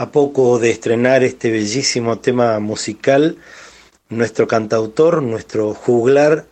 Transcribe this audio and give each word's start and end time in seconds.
A 0.00 0.10
poco 0.12 0.58
de 0.58 0.70
estrenar 0.70 1.22
este 1.24 1.50
bellísimo 1.50 2.20
tema 2.20 2.58
musical, 2.58 3.36
nuestro 4.08 4.48
cantautor, 4.48 5.22
nuestro 5.22 5.74
juglar, 5.74 6.46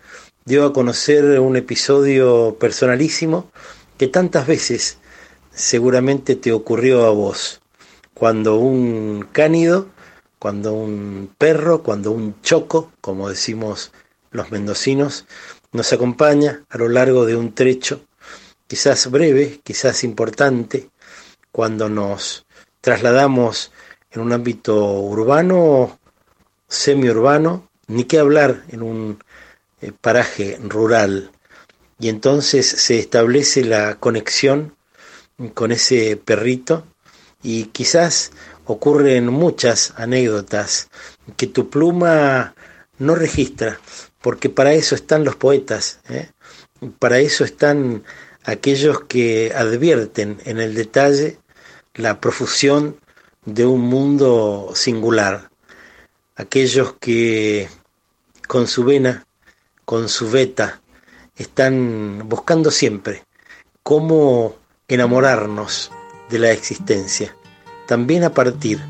dio 0.44 0.66
a 0.66 0.74
conocer 0.74 1.40
un 1.40 1.56
episodio 1.56 2.58
personalísimo 2.60 3.50
que 3.96 4.06
tantas 4.06 4.46
veces 4.46 4.98
seguramente 5.50 6.36
te 6.36 6.52
ocurrió 6.52 7.06
a 7.06 7.10
vos, 7.10 7.62
cuando 8.12 8.58
un 8.58 9.26
cánido, 9.32 9.88
cuando 10.38 10.74
un 10.74 11.34
perro, 11.38 11.82
cuando 11.82 12.10
un 12.10 12.38
choco, 12.42 12.92
como 13.00 13.30
decimos 13.30 13.92
los 14.30 14.50
mendocinos, 14.50 15.24
nos 15.72 15.90
acompaña 15.94 16.64
a 16.68 16.76
lo 16.76 16.90
largo 16.90 17.24
de 17.24 17.34
un 17.34 17.54
trecho, 17.54 18.02
quizás 18.66 19.10
breve, 19.10 19.62
quizás 19.64 20.04
importante, 20.04 20.90
cuando 21.50 21.88
nos 21.88 22.44
trasladamos 22.80 23.72
en 24.10 24.20
un 24.20 24.32
ámbito 24.32 25.00
urbano, 25.00 25.98
semiurbano, 26.68 27.68
ni 27.86 28.04
qué 28.04 28.18
hablar 28.18 28.64
en 28.68 28.82
un 28.82 29.18
eh, 29.80 29.92
paraje 29.98 30.58
rural. 30.62 31.30
Y 31.98 32.08
entonces 32.08 32.66
se 32.66 32.98
establece 32.98 33.64
la 33.64 33.96
conexión 33.96 34.76
con 35.54 35.72
ese 35.72 36.16
perrito 36.16 36.84
y 37.42 37.66
quizás 37.66 38.32
ocurren 38.64 39.28
muchas 39.28 39.94
anécdotas 39.96 40.88
que 41.36 41.46
tu 41.46 41.70
pluma 41.70 42.54
no 42.98 43.14
registra, 43.14 43.80
porque 44.20 44.50
para 44.50 44.72
eso 44.72 44.94
están 44.94 45.24
los 45.24 45.36
poetas, 45.36 46.00
¿eh? 46.08 46.30
para 46.98 47.18
eso 47.18 47.44
están 47.44 48.04
aquellos 48.44 49.04
que 49.04 49.52
advierten 49.54 50.38
en 50.44 50.58
el 50.58 50.74
detalle 50.74 51.38
la 51.98 52.20
profusión 52.20 52.96
de 53.44 53.66
un 53.66 53.82
mundo 53.82 54.70
singular, 54.74 55.50
aquellos 56.36 56.94
que 56.94 57.68
con 58.46 58.66
su 58.66 58.84
vena, 58.84 59.26
con 59.84 60.08
su 60.08 60.30
veta, 60.30 60.80
están 61.36 62.22
buscando 62.24 62.70
siempre 62.70 63.24
cómo 63.82 64.56
enamorarnos 64.86 65.90
de 66.30 66.38
la 66.38 66.52
existencia, 66.52 67.36
también 67.86 68.22
a 68.22 68.30
partir 68.30 68.80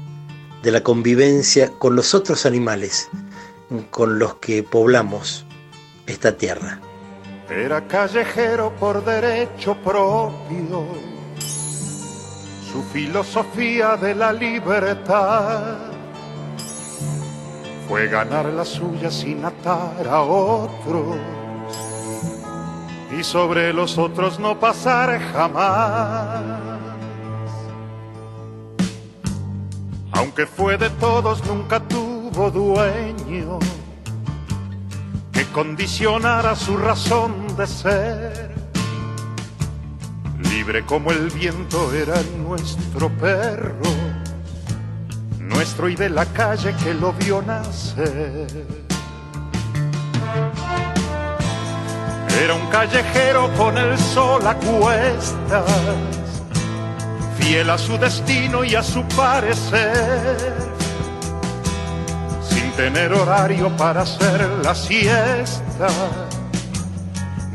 de 0.62 0.70
la 0.70 0.82
convivencia 0.82 1.70
con 1.78 1.96
los 1.96 2.14
otros 2.14 2.44
animales 2.44 3.08
con 3.90 4.18
los 4.18 4.34
que 4.36 4.62
poblamos 4.62 5.46
esta 6.06 6.36
tierra. 6.36 6.80
Era 7.48 7.86
callejero 7.86 8.74
por 8.76 9.04
derecho 9.04 9.74
propio, 9.82 11.17
su 12.72 12.82
filosofía 12.82 13.96
de 13.96 14.14
la 14.14 14.32
libertad 14.32 15.76
fue 17.88 18.08
ganar 18.08 18.44
la 18.46 18.64
suya 18.64 19.10
sin 19.10 19.44
atar 19.44 20.06
a 20.06 20.20
otros 20.20 21.16
y 23.18 23.24
sobre 23.24 23.72
los 23.72 23.96
otros 23.96 24.38
no 24.38 24.60
pasar 24.60 25.18
jamás. 25.32 26.42
Aunque 30.12 30.46
fue 30.46 30.76
de 30.76 30.90
todos, 30.90 31.44
nunca 31.46 31.80
tuvo 31.80 32.50
dueño 32.50 33.58
que 35.32 35.44
condicionara 35.46 36.54
su 36.54 36.76
razón 36.76 37.56
de 37.56 37.66
ser. 37.66 38.47
Libre 40.58 40.84
como 40.84 41.12
el 41.12 41.30
viento 41.30 41.94
era 41.94 42.20
nuestro 42.36 43.08
perro, 43.10 43.92
nuestro 45.38 45.88
y 45.88 45.94
de 45.94 46.10
la 46.10 46.26
calle 46.26 46.74
que 46.82 46.94
lo 46.94 47.12
vio 47.12 47.40
nacer. 47.42 48.66
Era 52.42 52.54
un 52.54 52.66
callejero 52.70 53.52
con 53.56 53.78
el 53.78 53.96
sol 53.96 54.44
a 54.44 54.54
cuestas, 54.56 55.62
fiel 57.38 57.70
a 57.70 57.78
su 57.78 57.96
destino 57.96 58.64
y 58.64 58.74
a 58.74 58.82
su 58.82 59.04
parecer, 59.16 60.56
sin 62.50 62.72
tener 62.72 63.12
horario 63.12 63.68
para 63.76 64.00
hacer 64.00 64.50
la 64.64 64.74
siesta, 64.74 65.86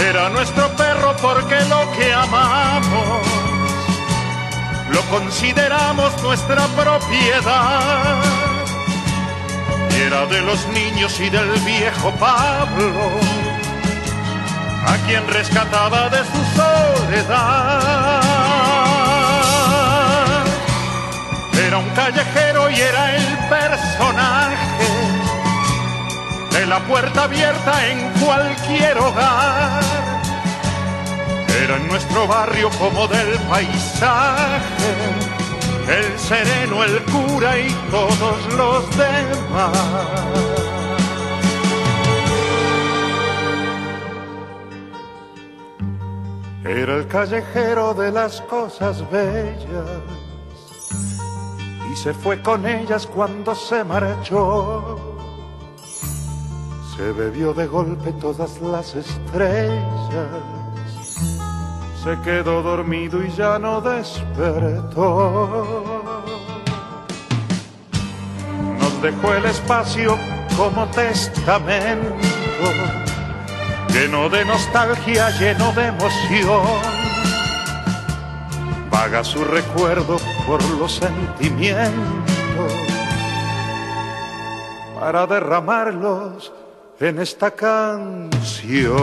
Era 0.00 0.28
nuestro 0.28 0.68
perro 0.76 1.14
porque 1.22 1.60
lo 1.64 1.90
que 1.92 2.12
amamos 2.12 3.26
lo 4.90 5.00
consideramos 5.02 6.22
nuestra 6.22 6.66
propiedad 6.68 8.22
era 9.96 10.26
de 10.26 10.40
los 10.42 10.66
niños 10.68 11.18
y 11.20 11.30
del 11.30 11.50
viejo 11.60 12.12
Pablo, 12.12 13.18
a 14.86 14.96
quien 15.06 15.26
rescataba 15.28 16.08
de 16.10 16.18
su 16.18 16.44
soledad. 16.56 18.20
Era 21.66 21.78
un 21.78 21.88
callejero 21.90 22.70
y 22.70 22.80
era 22.80 23.16
el 23.16 23.38
personaje 23.48 24.43
la 26.66 26.80
puerta 26.80 27.24
abierta 27.24 27.86
en 27.88 28.10
cualquier 28.24 28.98
hogar. 28.98 29.82
Era 31.62 31.76
en 31.76 31.88
nuestro 31.88 32.26
barrio 32.26 32.70
como 32.78 33.06
del 33.08 33.38
paisaje 33.48 35.34
el 35.88 36.18
sereno, 36.18 36.82
el 36.82 37.02
cura 37.04 37.58
y 37.58 37.70
todos 37.90 38.54
los 38.54 38.96
demás. 38.96 39.78
Era 46.64 46.96
el 46.96 47.06
callejero 47.08 47.92
de 47.92 48.10
las 48.10 48.40
cosas 48.42 49.08
bellas 49.10 50.00
y 51.92 51.96
se 51.96 52.14
fue 52.14 52.40
con 52.40 52.66
ellas 52.66 53.06
cuando 53.06 53.54
se 53.54 53.84
marchó. 53.84 55.13
Se 56.96 57.12
bebió 57.12 57.52
de 57.52 57.66
golpe 57.66 58.12
todas 58.12 58.60
las 58.60 58.94
estrellas 58.94 60.64
se 62.04 62.20
quedó 62.20 62.62
dormido 62.62 63.24
y 63.24 63.30
ya 63.30 63.58
no 63.58 63.80
despertó. 63.80 65.02
Nos 68.78 69.02
dejó 69.02 69.32
el 69.32 69.46
espacio 69.46 70.18
como 70.54 70.86
testamento, 70.88 72.14
lleno 73.88 74.28
de 74.28 74.44
nostalgia, 74.44 75.30
lleno 75.38 75.72
de 75.72 75.86
emoción. 75.86 76.62
Vaga 78.90 79.24
su 79.24 79.42
recuerdo 79.42 80.18
por 80.46 80.62
los 80.78 80.96
sentimientos 80.96 81.94
para 85.00 85.26
derramarlos 85.26 86.52
en 87.08 87.20
esta 87.20 87.50
canción. 87.50 88.94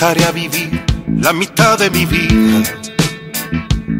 Empezaré 0.00 0.24
a 0.24 0.32
vivir 0.32 0.82
la 1.18 1.34
mitad 1.34 1.78
de 1.78 1.90
mi 1.90 2.06
vida. 2.06 2.62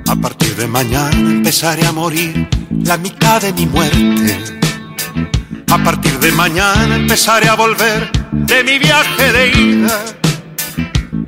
A 0.08 0.16
partir 0.16 0.56
de 0.56 0.66
mañana 0.66 1.30
empezaré 1.30 1.84
a 1.84 1.92
morir 1.92 2.48
la 2.70 2.96
mitad 2.96 3.42
de 3.42 3.52
mi 3.52 3.66
muerte. 3.66 4.38
A 5.70 5.76
partir 5.84 6.18
de 6.18 6.32
mañana 6.32 6.96
empezaré 6.96 7.48
a 7.48 7.54
volver 7.54 8.10
de 8.32 8.64
mi 8.64 8.78
viaje 8.78 9.30
de 9.30 9.48
ida. 9.48 10.02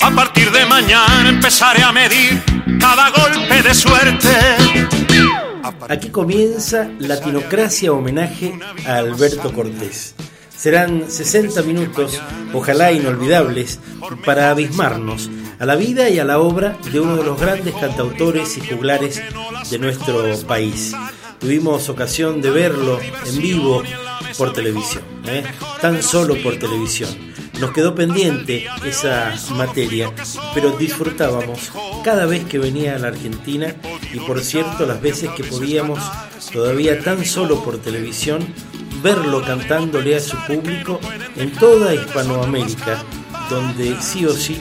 A 0.00 0.10
partir 0.10 0.50
de 0.50 0.64
mañana 0.64 1.28
empezaré 1.28 1.82
a 1.82 1.92
medir 1.92 2.42
cada 2.80 3.10
golpe 3.10 3.62
de 3.62 3.74
suerte. 3.74 4.34
Aquí 5.90 6.08
comienza 6.08 6.88
Latinocracia 6.98 7.92
homenaje 7.92 8.58
a 8.86 8.96
Alberto 8.96 9.52
Cortés. 9.52 10.14
Serán 10.62 11.10
60 11.10 11.60
minutos, 11.62 12.20
ojalá 12.54 12.92
inolvidables, 12.92 13.80
para 14.24 14.48
abismarnos 14.48 15.28
a 15.58 15.66
la 15.66 15.74
vida 15.74 16.08
y 16.08 16.20
a 16.20 16.24
la 16.24 16.38
obra 16.38 16.78
de 16.92 17.00
uno 17.00 17.16
de 17.16 17.24
los 17.24 17.40
grandes 17.40 17.74
cantautores 17.74 18.56
y 18.58 18.60
juglares 18.60 19.20
de 19.68 19.78
nuestro 19.80 20.22
país. 20.46 20.94
Tuvimos 21.40 21.88
ocasión 21.88 22.40
de 22.40 22.50
verlo 22.50 23.00
en 23.26 23.42
vivo 23.42 23.82
por 24.38 24.52
televisión, 24.52 25.02
¿eh? 25.26 25.42
tan 25.80 26.00
solo 26.00 26.40
por 26.40 26.56
televisión. 26.60 27.10
Nos 27.58 27.72
quedó 27.72 27.96
pendiente 27.96 28.64
esa 28.84 29.34
materia, 29.56 30.12
pero 30.54 30.76
disfrutábamos 30.76 31.72
cada 32.04 32.24
vez 32.26 32.44
que 32.44 32.60
venía 32.60 32.94
a 32.94 33.00
la 33.00 33.08
Argentina 33.08 33.74
y 34.14 34.20
por 34.20 34.40
cierto 34.40 34.86
las 34.86 35.02
veces 35.02 35.30
que 35.30 35.42
podíamos, 35.42 35.98
todavía 36.52 37.02
tan 37.02 37.24
solo 37.24 37.64
por 37.64 37.78
televisión, 37.78 38.46
verlo 39.02 39.42
cantándole 39.42 40.16
a 40.16 40.20
su 40.20 40.36
público 40.46 41.00
en 41.36 41.52
toda 41.52 41.94
Hispanoamérica, 41.94 43.02
donde 43.50 44.00
sí 44.00 44.24
o 44.24 44.32
sí 44.32 44.60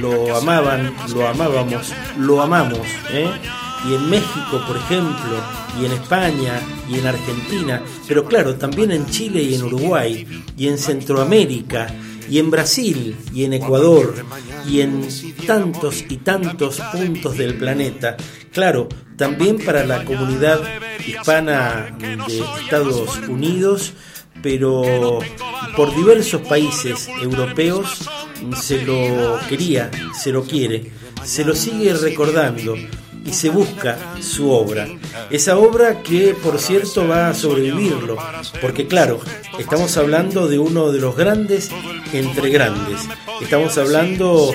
lo 0.00 0.36
amaban, 0.36 0.94
lo 1.14 1.28
amábamos, 1.28 1.92
lo 2.18 2.42
amamos. 2.42 2.86
¿eh? 3.10 3.28
Y 3.88 3.94
en 3.94 4.08
México, 4.08 4.62
por 4.66 4.76
ejemplo, 4.76 5.36
y 5.80 5.84
en 5.84 5.92
España, 5.92 6.60
y 6.88 6.98
en 6.98 7.06
Argentina, 7.06 7.82
pero 8.08 8.24
claro, 8.24 8.56
también 8.56 8.92
en 8.92 9.06
Chile 9.06 9.42
y 9.42 9.54
en 9.54 9.64
Uruguay, 9.64 10.26
y 10.56 10.68
en 10.68 10.78
Centroamérica, 10.78 11.88
y 12.28 12.38
en 12.38 12.50
Brasil, 12.50 13.16
y 13.32 13.44
en 13.44 13.54
Ecuador, 13.54 14.14
y 14.68 14.80
en 14.80 15.06
tantos 15.46 16.04
y 16.08 16.18
tantos 16.18 16.80
puntos 16.92 17.36
del 17.36 17.54
planeta. 17.54 18.16
Claro, 18.52 18.88
también 19.16 19.58
para 19.58 19.84
la 19.84 20.04
comunidad 20.04 20.60
hispana 21.06 21.96
de 21.98 22.18
Estados 22.62 23.18
Unidos, 23.28 23.92
pero 24.42 25.20
por 25.76 25.94
diversos 25.94 26.42
países 26.42 27.08
europeos 27.22 28.08
se 28.60 28.82
lo 28.82 29.38
quería, 29.48 29.90
se 30.18 30.32
lo 30.32 30.44
quiere, 30.44 30.92
se 31.24 31.44
lo 31.44 31.54
sigue 31.54 31.94
recordando 31.94 32.76
y 33.24 33.32
se 33.32 33.50
busca 33.50 34.16
su 34.20 34.50
obra. 34.50 34.88
Esa 35.30 35.58
obra 35.58 36.02
que, 36.02 36.34
por 36.34 36.58
cierto, 36.58 37.08
va 37.08 37.28
a 37.28 37.34
sobrevivirlo, 37.34 38.16
porque 38.60 38.86
claro, 38.86 39.20
estamos 39.58 39.96
hablando 39.96 40.48
de 40.48 40.58
uno 40.58 40.92
de 40.92 41.00
los 41.00 41.16
grandes 41.16 41.70
entre 42.12 42.50
grandes. 42.50 43.00
Estamos 43.40 43.76
hablando 43.78 44.52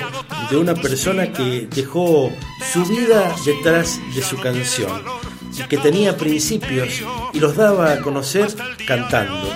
de 0.50 0.56
una 0.56 0.74
persona 0.74 1.32
que 1.32 1.68
dejó 1.74 2.32
su 2.72 2.84
vida 2.84 3.34
detrás 3.44 4.00
de 4.14 4.22
su 4.22 4.36
canción, 4.38 5.02
que 5.68 5.78
tenía 5.78 6.16
principios 6.16 7.02
y 7.32 7.40
los 7.40 7.56
daba 7.56 7.92
a 7.92 8.00
conocer 8.00 8.48
cantando. 8.86 9.52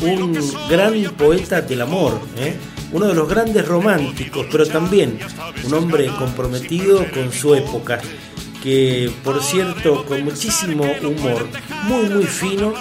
Un 0.00 0.38
gran 0.68 0.94
poeta 1.16 1.60
del 1.60 1.82
amor, 1.82 2.20
¿eh? 2.36 2.56
uno 2.92 3.06
de 3.08 3.14
los 3.14 3.28
grandes 3.28 3.66
románticos, 3.66 4.46
pero 4.50 4.66
también 4.66 5.18
un 5.64 5.74
hombre 5.74 6.06
comprometido 6.16 7.04
con 7.12 7.32
su 7.32 7.54
época, 7.54 8.00
que 8.64 9.12
por 9.22 9.42
cierto 9.42 10.06
con 10.06 10.24
muchísimo 10.24 10.84
humor, 11.02 11.46
muy 11.82 12.08
muy 12.08 12.24
fino, 12.24 12.72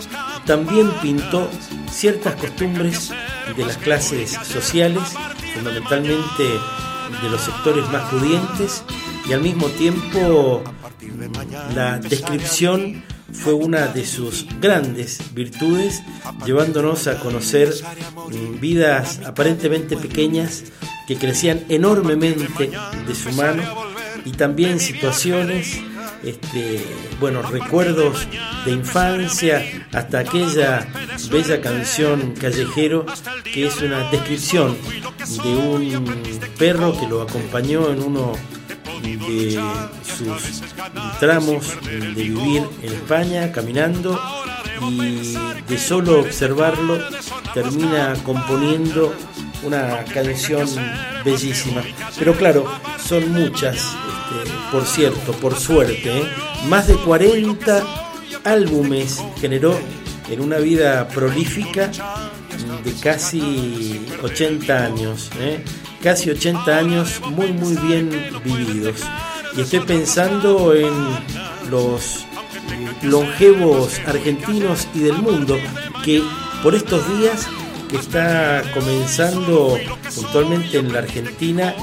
también 0.45 0.89
pintó 1.01 1.49
ciertas 1.91 2.35
costumbres 2.35 3.11
de 3.57 3.65
las 3.65 3.75
clases 3.75 4.31
sociales, 4.31 5.03
fundamentalmente 5.53 6.43
de 7.21 7.29
los 7.29 7.41
sectores 7.41 7.85
más 7.89 8.09
pudientes, 8.09 8.85
y 9.27 9.33
al 9.33 9.41
mismo 9.41 9.67
tiempo 9.67 10.63
la 11.75 11.99
descripción 11.99 13.03
fue 13.33 13.51
una 13.51 13.87
de 13.87 14.05
sus 14.05 14.47
grandes 14.61 15.19
virtudes, 15.33 16.01
llevándonos 16.45 17.07
a 17.07 17.19
conocer 17.19 17.73
mm, 18.29 18.61
vidas 18.61 19.19
aparentemente 19.25 19.97
pequeñas 19.97 20.63
que 21.09 21.17
crecían 21.17 21.65
enormemente 21.67 22.71
de 23.05 23.15
su 23.15 23.33
mano 23.33 23.92
y 24.25 24.31
también 24.31 24.79
situaciones, 24.79 25.79
este, 26.23 26.83
bueno, 27.19 27.41
recuerdos 27.41 28.27
de 28.65 28.71
infancia 28.71 29.63
hasta 29.91 30.19
aquella 30.19 30.87
bella 31.29 31.61
canción 31.61 32.33
Callejero 32.39 33.05
que 33.43 33.67
es 33.67 33.81
una 33.81 34.09
descripción 34.09 34.77
de 35.43 35.55
un 35.55 36.39
perro 36.57 36.97
que 36.97 37.07
lo 37.07 37.21
acompañó 37.21 37.89
en 37.91 38.01
uno 38.01 38.33
de 39.01 39.59
sus 40.03 40.63
tramos 41.19 41.65
de 41.83 41.99
vivir 41.99 42.63
en 42.81 42.93
España 42.93 43.51
caminando 43.51 44.19
y 44.89 45.35
de 45.67 45.77
solo 45.77 46.21
observarlo 46.21 46.99
termina 47.53 48.13
componiendo 48.23 49.13
una 49.63 50.03
canción 50.05 50.67
bellísima. 51.23 51.81
Pero 52.17 52.35
claro, 52.35 52.65
son 53.03 53.31
muchas, 53.31 53.75
este, 53.77 54.51
por 54.71 54.85
cierto, 54.85 55.31
por 55.33 55.55
suerte, 55.57 56.19
¿eh? 56.19 56.27
más 56.67 56.87
de 56.87 56.95
40 56.95 57.83
álbumes 58.43 59.23
generó 59.39 59.77
en 60.29 60.41
una 60.41 60.57
vida 60.57 61.07
prolífica 61.07 61.91
de 62.83 62.93
casi 63.01 64.05
80 64.21 64.85
años. 64.85 65.29
¿eh? 65.39 65.63
casi 66.03 66.29
80 66.29 66.77
años 66.77 67.21
muy 67.31 67.53
muy 67.53 67.77
bien 67.77 68.09
vividos. 68.43 69.01
Y 69.55 69.61
estoy 69.61 69.79
pensando 69.79 70.75
en 70.75 70.91
los 71.71 72.25
longevos 73.01 73.99
argentinos 74.05 74.87
y 74.93 74.99
del 74.99 75.17
mundo 75.17 75.57
que 76.03 76.21
por 76.61 76.75
estos 76.75 77.07
días 77.17 77.47
está 77.97 78.63
comenzando 78.73 79.77
puntualmente 80.15 80.77
en 80.77 80.91
la 80.91 80.99
Argentina 80.99 81.75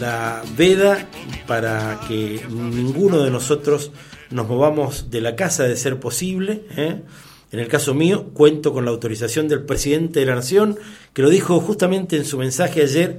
la 0.00 0.42
veda 0.56 1.08
para 1.46 2.00
que 2.08 2.40
ninguno 2.50 3.22
de 3.22 3.30
nosotros 3.30 3.92
nos 4.30 4.48
movamos 4.48 5.10
de 5.10 5.20
la 5.20 5.36
casa 5.36 5.64
de 5.64 5.76
ser 5.76 6.00
posible. 6.00 6.64
¿eh? 6.76 7.02
En 7.52 7.60
el 7.60 7.68
caso 7.68 7.94
mío, 7.94 8.30
cuento 8.34 8.72
con 8.72 8.84
la 8.84 8.90
autorización 8.90 9.48
del 9.48 9.62
presidente 9.62 10.20
de 10.20 10.26
la 10.26 10.34
Nación, 10.34 10.78
que 11.12 11.22
lo 11.22 11.30
dijo 11.30 11.60
justamente 11.60 12.16
en 12.16 12.24
su 12.24 12.38
mensaje 12.38 12.82
ayer 12.82 13.18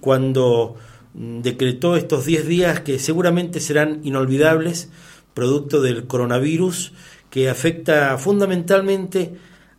cuando 0.00 0.76
mm, 1.14 1.40
decretó 1.40 1.96
estos 1.96 2.26
10 2.26 2.46
días 2.46 2.80
que 2.80 2.98
seguramente 2.98 3.60
serán 3.60 4.00
inolvidables, 4.04 4.90
producto 5.34 5.80
del 5.80 6.06
coronavirus, 6.06 6.92
que 7.30 7.48
afecta 7.48 8.18
fundamentalmente 8.18 9.32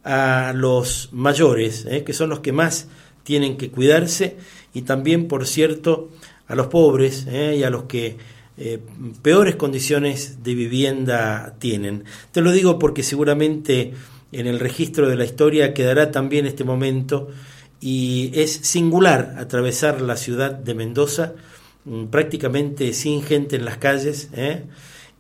a 0.04 0.54
los 0.56 1.10
mayores, 1.12 1.86
¿eh? 1.90 2.04
que 2.04 2.14
son 2.14 2.30
los 2.30 2.40
que 2.40 2.52
más 2.52 2.88
tienen 3.24 3.58
que 3.58 3.72
cuidarse, 3.72 4.38
y 4.74 4.82
también, 4.82 5.28
por 5.28 5.48
cierto, 5.48 6.10
a 6.48 6.56
los 6.56 6.68
pobres 6.68 7.26
¿eh? 7.30 7.56
y 7.58 7.64
a 7.64 7.70
los 7.70 7.84
que 7.84 8.18
eh, 8.58 8.80
peores 9.22 9.56
condiciones 9.56 10.44
de 10.44 10.54
vivienda 10.56 11.56
tienen. 11.60 12.04
Te 12.32 12.42
lo 12.42 12.52
digo 12.52 12.80
porque 12.80 13.02
seguramente 13.02 13.94
en 14.32 14.48
el 14.48 14.60
registro 14.60 15.10
de 15.10 15.16
la 15.16 15.26
historia 15.26 15.74
quedará 15.74 16.12
también 16.12 16.46
este 16.46 16.64
momento 16.64 17.30
y 17.80 18.32
es 18.34 18.52
singular 18.52 19.36
atravesar 19.40 20.02
la 20.02 20.18
ciudad 20.18 20.52
de 20.52 20.76
Mendoza 20.76 21.34
mm, 21.86 22.06
prácticamente 22.06 22.94
sin 22.94 23.24
gente 23.24 23.56
en 23.56 23.66
las 23.66 23.78
calles 23.78 24.30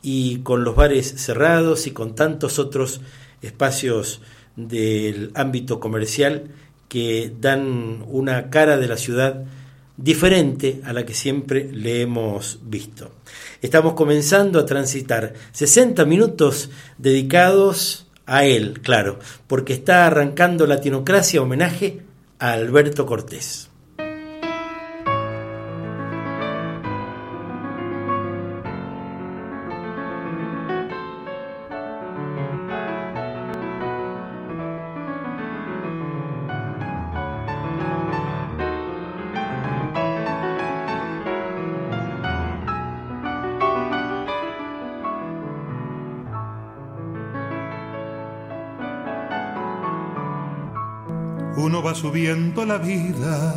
y 0.02 0.40
con 0.40 0.64
los 0.64 0.76
bares 0.76 1.14
cerrados 1.18 1.88
y 1.88 1.92
con 1.92 2.16
tantos 2.16 2.60
otros 2.60 3.02
espacios 3.42 4.22
del 4.56 5.32
ámbito 5.36 5.80
comercial 5.80 6.50
que 6.88 7.34
dan 7.40 8.04
una 8.08 8.50
cara 8.50 8.78
de 8.78 8.88
la 8.88 8.98
ciudad 8.98 9.44
diferente 9.98 10.82
a 10.86 10.94
la 10.94 11.06
que 11.06 11.14
siempre 11.14 11.70
le 11.72 12.02
hemos 12.02 12.60
visto. 12.64 13.12
Estamos 13.62 13.94
comenzando 13.94 14.60
a 14.60 14.66
transitar 14.66 15.34
60 15.52 16.06
minutos 16.06 16.70
dedicados 16.98 18.08
a 18.26 18.46
él, 18.46 18.82
claro, 18.82 19.20
porque 19.48 19.74
está 19.74 20.08
arrancando 20.08 20.66
Latinocracia 20.66 21.42
homenaje 21.42 22.02
a 22.40 22.54
Alberto 22.54 23.06
Cortés. 23.06 23.70
Uno 51.74 51.82
va 51.82 51.96
subiendo 51.96 52.66
la 52.66 52.78
vida, 52.78 53.56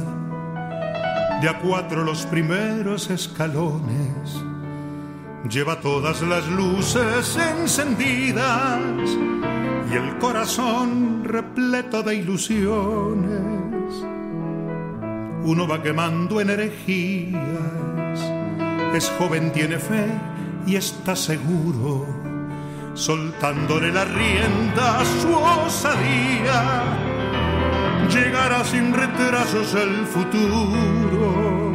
de 1.43 1.49
a 1.51 1.59
cuatro 1.59 2.03
los 2.03 2.25
primeros 2.25 3.11
escalones, 3.11 4.43
lleva 5.51 5.79
todas 5.83 6.23
las 6.23 6.49
luces 6.49 7.37
encendidas 7.37 8.81
y 9.93 9.97
el 9.97 10.17
corazón 10.17 11.25
repleto 11.25 12.03
de 12.03 12.15
ilusiones. 12.15 13.93
Uno 15.45 15.69
va 15.69 15.83
quemando 15.83 16.41
energías, 16.41 17.39
es 18.95 19.13
joven, 19.19 19.53
tiene 19.53 19.77
fe 19.77 20.07
y 20.67 20.77
está 20.77 21.15
seguro, 21.15 22.07
soltándole 22.95 23.93
la 23.93 24.07
rienda 24.07 25.01
a 25.01 25.05
su 25.05 25.35
osadía 25.35 27.06
llegará 28.09 28.65
sin 28.65 28.93
retrasos 28.93 29.75
el 29.75 30.07
futuro. 30.07 31.73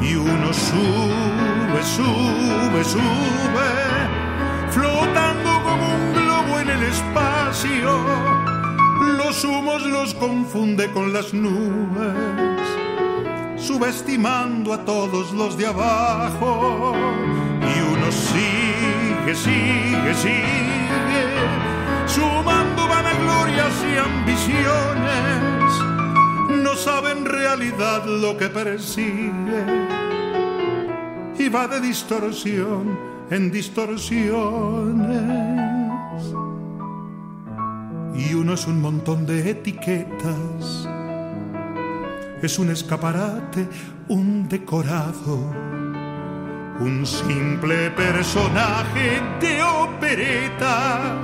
Y 0.00 0.14
uno 0.14 0.52
sube, 0.52 1.82
sube, 1.82 2.84
sube, 2.84 3.70
flotando 4.70 5.62
como 5.62 5.94
un 5.94 6.12
globo 6.12 6.60
en 6.60 6.70
el 6.70 6.82
espacio. 6.84 8.00
Los 9.16 9.44
humos 9.44 9.84
los 9.84 10.14
confunde 10.14 10.90
con 10.92 11.12
las 11.12 11.34
nubes, 11.34 12.66
subestimando 13.56 14.72
a 14.72 14.84
todos 14.84 15.32
los 15.32 15.56
de 15.56 15.66
abajo. 15.66 16.94
Y 17.60 17.80
uno 17.80 18.10
sigue, 18.10 19.34
sigue, 19.34 20.14
sigue, 20.14 21.26
sumando 22.06 22.88
vanaglorias 22.88 23.74
y 23.84 23.98
ambiciones 23.98 25.47
en 27.18 27.24
realidad 27.24 28.04
lo 28.06 28.36
que 28.36 28.48
persigue. 28.48 29.64
Y 31.38 31.48
va 31.48 31.66
de 31.68 31.80
distorsión 31.80 32.98
en 33.30 33.50
distorsiones. 33.50 35.08
Y 38.14 38.34
uno 38.34 38.54
es 38.54 38.66
un 38.66 38.80
montón 38.80 39.26
de 39.26 39.50
etiquetas, 39.50 40.88
es 42.42 42.58
un 42.58 42.70
escaparate, 42.70 43.68
un 44.08 44.48
decorado, 44.48 45.52
un 46.80 47.06
simple 47.06 47.90
personaje 47.90 49.20
de 49.40 49.62
opereta, 49.62 51.16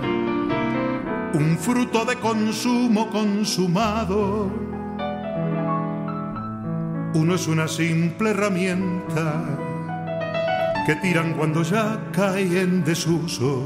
un 1.34 1.58
fruto 1.58 2.04
de 2.04 2.14
consumo 2.16 3.10
consumado 3.10 4.73
uno 7.14 7.36
es 7.36 7.46
una 7.46 7.68
simple 7.68 8.30
herramienta 8.30 9.44
que 10.84 10.96
tiran 10.96 11.32
cuando 11.34 11.62
ya 11.62 11.98
cae 12.12 12.60
en 12.60 12.84
desuso. 12.84 13.62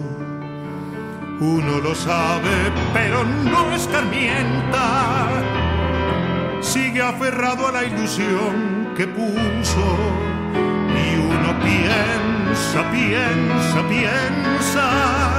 Uno 1.40 1.78
lo 1.82 1.94
sabe, 1.94 2.70
pero 2.92 3.24
no 3.24 3.74
escarmienta. 3.74 5.28
Sigue 6.60 7.02
aferrado 7.02 7.68
a 7.68 7.72
la 7.72 7.84
ilusión 7.84 8.92
que 8.96 9.06
puso. 9.06 9.86
Y 10.94 11.18
uno 11.18 11.58
piensa, 11.60 12.90
piensa, 12.90 13.88
piensa 13.88 15.37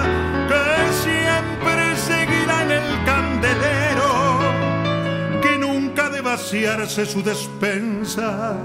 vaciarse 6.50 7.06
su 7.06 7.22
despensa, 7.22 8.58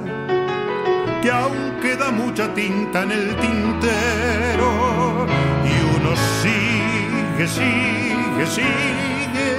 que 1.20 1.30
aún 1.30 1.76
queda 1.82 2.10
mucha 2.10 2.48
tinta 2.54 3.02
en 3.02 3.12
el 3.12 3.36
tintero. 3.36 5.26
Y 5.68 5.72
uno 5.94 6.16
sigue, 6.40 7.46
sigue, 7.46 8.46
sigue, 8.46 9.58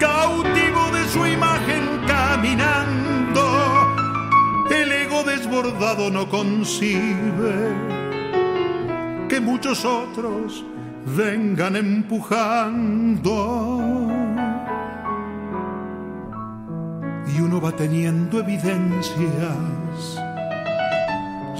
cautivo 0.00 0.90
de 0.90 1.06
su 1.06 1.24
imagen 1.24 2.00
caminando, 2.08 3.44
el 4.68 4.90
ego 4.90 5.22
desbordado 5.22 6.10
no 6.10 6.28
concibe 6.28 7.76
que 9.28 9.40
muchos 9.40 9.84
otros 9.84 10.64
vengan 11.16 11.76
empujando 11.76 13.77
y 17.38 17.40
uno 17.40 17.60
va 17.60 17.70
teniendo 17.72 18.40
evidencias. 18.40 19.14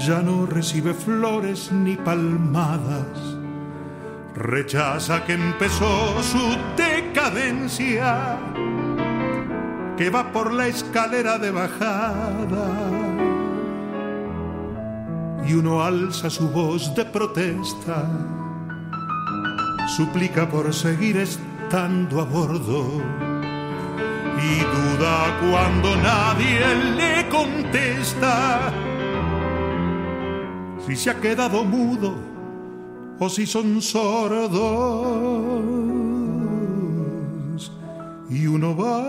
Ya 0.05 0.21
no 0.21 0.45
recibe 0.45 0.93
flores 0.93 1.71
ni 1.71 1.95
palmadas. 1.95 3.37
Rechaza 4.35 5.23
que 5.25 5.33
empezó 5.33 6.21
su 6.21 6.57
decadencia, 6.75 8.37
que 9.97 10.09
va 10.09 10.31
por 10.31 10.53
la 10.53 10.67
escalera 10.67 11.37
de 11.37 11.51
bajada. 11.51 12.69
Y 15.47 15.53
uno 15.53 15.81
alza 15.81 16.29
su 16.29 16.49
voz 16.49 16.93
de 16.93 17.05
protesta, 17.05 18.05
suplica 19.95 20.47
por 20.47 20.73
seguir 20.73 21.17
estando 21.17 22.21
a 22.21 22.25
bordo 22.25 23.28
duda 24.99 25.39
cuando 25.39 25.95
nadie 25.95 26.59
le 26.97 27.27
contesta. 27.29 28.71
Si 30.85 30.95
se 30.95 31.09
ha 31.11 31.15
quedado 31.15 31.63
mudo 31.63 32.13
o 33.19 33.29
si 33.29 33.45
son 33.45 33.81
sordos. 33.81 34.59
Y 38.29 38.47
uno 38.47 38.75
baja, 38.75 38.99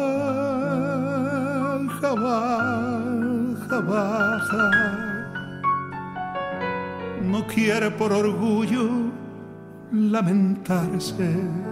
baja, 2.14 3.80
baja. 3.80 4.70
No 7.23 7.47
quiere 7.47 7.90
por 7.90 8.12
orgullo 8.12 8.88
lamentarse 9.92 11.70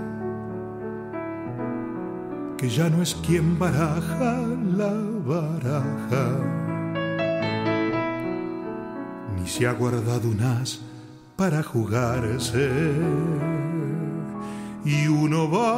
que 2.59 2.69
ya 2.69 2.91
no 2.91 3.01
es 3.01 3.15
quien 3.15 3.57
baraja 3.57 4.43
la 4.77 4.93
baraja, 5.25 6.27
ni 9.37 9.47
se 9.47 9.67
ha 9.69 9.73
guardado 9.73 10.29
un 10.29 10.41
as 10.41 10.81
para 11.37 11.63
jugarse, 11.63 12.69
y 14.85 15.07
uno 15.07 15.49
baja, 15.49 15.71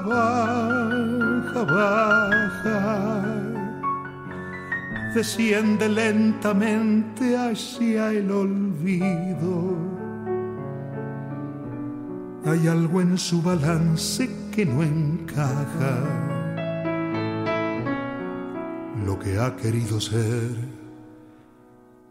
baja, 0.00 1.62
baja, 1.64 3.22
desciende 5.14 5.88
lentamente 5.88 7.34
hacia 7.34 8.12
el 8.12 8.30
olvido 8.30 9.95
hay 12.46 12.68
algo 12.68 13.00
en 13.00 13.18
su 13.18 13.42
balance 13.42 14.30
que 14.52 14.64
no 14.64 14.82
encaja. 14.82 15.98
Lo 19.04 19.18
que 19.18 19.38
ha 19.38 19.56
querido 19.56 20.00
ser 20.00 20.56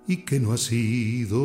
y 0.08 0.18
que 0.18 0.40
no 0.40 0.54
ha 0.54 0.58
sido. 0.58 1.40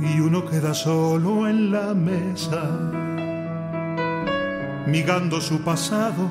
Y 0.00 0.20
uno 0.20 0.44
queda 0.44 0.74
solo 0.74 1.48
en 1.48 1.72
la 1.72 1.94
mesa, 1.94 2.62
migando 4.86 5.40
su 5.40 5.62
pasado 5.62 6.30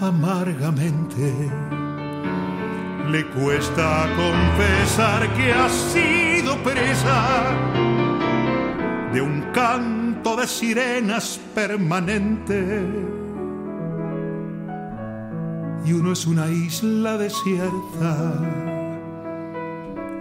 amargamente 0.00 1.32
le 3.10 3.24
cuesta 3.26 4.08
confesar 4.16 5.32
que 5.34 5.52
ha 5.52 5.68
sido 5.68 6.56
presa 6.62 7.54
de 9.12 9.20
un 9.20 9.42
canto 9.52 10.36
de 10.36 10.46
sirenas 10.46 11.40
permanente. 11.54 12.84
Y 15.84 15.92
uno 15.92 16.12
es 16.12 16.26
una 16.26 16.48
isla 16.50 17.16
desierta, 17.16 18.34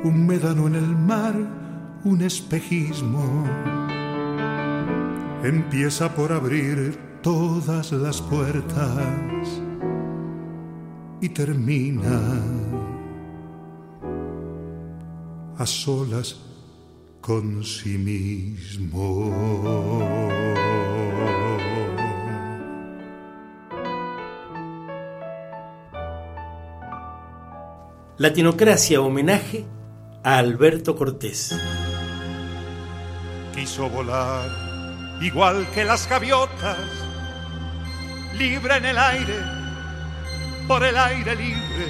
un 0.03 0.27
médano 0.27 0.67
en 0.67 0.75
el 0.75 0.95
mar, 0.95 1.33
un 2.03 2.21
espejismo. 2.21 3.45
Empieza 5.43 6.13
por 6.13 6.31
abrir 6.31 6.97
todas 7.23 7.91
las 7.91 8.21
puertas 8.21 9.61
y 11.21 11.29
termina 11.29 12.21
a 15.57 15.65
solas 15.65 16.35
con 17.21 17.63
sí 17.63 17.97
mismo. 17.97 19.31
Latinocracia 28.17 29.01
homenaje 29.01 29.65
a 30.23 30.37
Alberto 30.37 30.95
Cortés. 30.95 31.55
Quiso 33.53 33.89
volar 33.89 34.49
igual 35.21 35.65
que 35.73 35.85
las 35.85 36.07
gaviotas, 36.09 36.77
libre 38.37 38.77
en 38.77 38.85
el 38.85 38.97
aire, 38.97 39.35
por 40.67 40.83
el 40.83 40.97
aire 40.97 41.35
libre. 41.35 41.87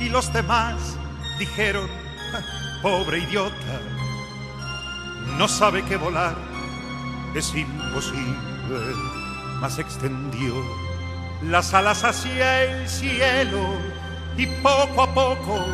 Y 0.00 0.08
los 0.10 0.32
demás 0.32 0.98
dijeron, 1.38 2.05
pobre 2.82 3.18
idiota, 3.18 3.80
no 5.38 5.48
sabe 5.48 5.82
que 5.84 5.96
volar. 5.96 6.36
Es 7.34 7.54
imposible, 7.54 8.94
mas 9.60 9.78
extendió 9.78 10.54
las 11.42 11.74
alas 11.74 12.02
hacia 12.02 12.64
el 12.64 12.88
cielo 12.88 13.74
y 14.36 14.46
poco 14.46 15.02
a 15.02 15.14
poco 15.14 15.64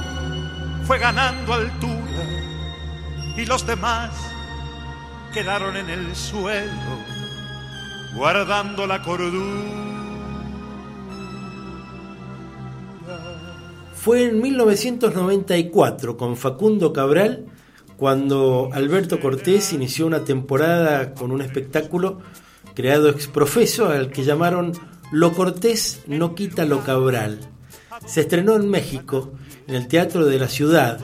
fue 0.84 0.98
ganando 0.98 1.54
altura. 1.54 2.24
Y 3.36 3.46
los 3.46 3.66
demás 3.66 4.10
quedaron 5.32 5.76
en 5.76 5.88
el 5.88 6.14
suelo 6.14 7.12
guardando 8.14 8.86
la 8.86 9.02
cordura. 9.02 9.81
Fue 14.02 14.24
en 14.24 14.40
1994 14.40 16.16
con 16.16 16.36
Facundo 16.36 16.92
Cabral 16.92 17.46
cuando 17.96 18.68
Alberto 18.72 19.20
Cortés 19.20 19.72
inició 19.72 20.08
una 20.08 20.24
temporada 20.24 21.14
con 21.14 21.30
un 21.30 21.40
espectáculo 21.40 22.18
creado 22.74 23.08
ex 23.10 23.28
profeso 23.28 23.86
al 23.86 24.10
que 24.10 24.24
llamaron 24.24 24.72
Lo 25.12 25.32
Cortés 25.32 26.02
no 26.08 26.34
quita 26.34 26.64
lo 26.64 26.80
Cabral 26.80 27.52
se 28.04 28.22
estrenó 28.22 28.56
en 28.56 28.68
México, 28.68 29.32
en 29.68 29.76
el 29.76 29.86
Teatro 29.86 30.26
de 30.26 30.38
la 30.38 30.48
Ciudad, 30.48 30.98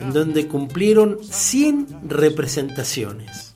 en 0.00 0.12
donde 0.12 0.46
cumplieron 0.46 1.18
100 1.22 2.08
representaciones. 2.08 3.54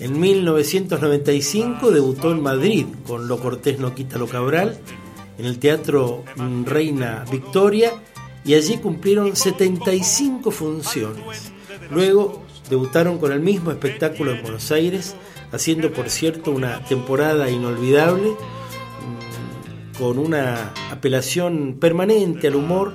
En 0.00 0.18
1995 0.18 1.92
debutó 1.92 2.32
en 2.32 2.42
Madrid 2.42 2.86
con 3.06 3.28
Lo 3.28 3.38
Cortés 3.38 3.78
no 3.78 3.94
quita 3.94 4.18
lo 4.18 4.26
Cabral, 4.26 4.80
en 5.38 5.46
el 5.46 5.58
Teatro 5.58 6.24
Reina 6.64 7.24
Victoria, 7.30 7.92
y 8.44 8.54
allí 8.54 8.78
cumplieron 8.78 9.36
75 9.36 10.50
funciones. 10.50 11.52
Luego 11.90 12.42
debutaron 12.68 13.18
con 13.18 13.32
el 13.32 13.40
mismo 13.40 13.70
espectáculo 13.70 14.32
en 14.32 14.42
Buenos 14.42 14.72
Aires, 14.72 15.14
haciendo 15.52 15.92
por 15.92 16.08
cierto 16.08 16.50
una 16.50 16.84
temporada 16.84 17.50
inolvidable 17.50 18.32
con 19.98 20.18
una 20.18 20.72
apelación 20.90 21.76
permanente 21.78 22.48
al 22.48 22.56
humor 22.56 22.94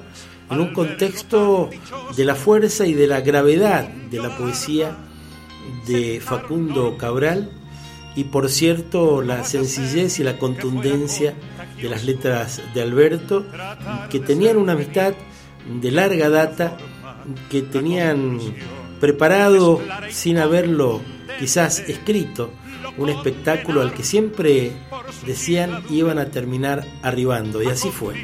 en 0.50 0.60
un 0.60 0.74
contexto 0.74 1.70
de 2.16 2.26
la 2.26 2.36
fuerza 2.36 2.86
y 2.86 2.94
de 2.94 3.08
la 3.08 3.22
gravedad 3.22 3.88
de 3.88 4.20
la 4.20 4.36
poesía 4.38 4.98
de 5.88 6.20
Facundo 6.22 6.98
Cabral 6.98 7.52
y 8.18 8.24
por 8.26 8.50
cierto 8.50 9.22
la 9.22 9.44
sencillez 9.44 10.20
y 10.20 10.24
la 10.24 10.40
contundencia 10.40 11.36
de 11.80 11.88
las 11.88 12.04
letras 12.04 12.62
de 12.74 12.82
Alberto 12.82 13.46
que 14.10 14.20
tenían 14.20 14.58
una 14.58 14.74
amistad 14.74 15.14
de 15.80 15.92
larga 15.92 16.28
data 16.28 16.78
que 17.52 17.62
tenían 17.62 18.40
preparado 19.00 19.80
sin 20.10 20.40
haberlo 20.40 21.00
quizás 21.40 21.80
escrito 21.88 22.52
un 22.98 23.10
espectáculo 23.10 23.82
al 23.82 23.94
que 23.94 24.04
siempre 24.04 24.72
decían 25.28 25.84
iban 25.92 26.18
a 26.18 26.32
terminar 26.32 26.84
arribando, 27.04 27.62
y 27.62 27.68
así 27.68 27.90
fue. 27.90 28.16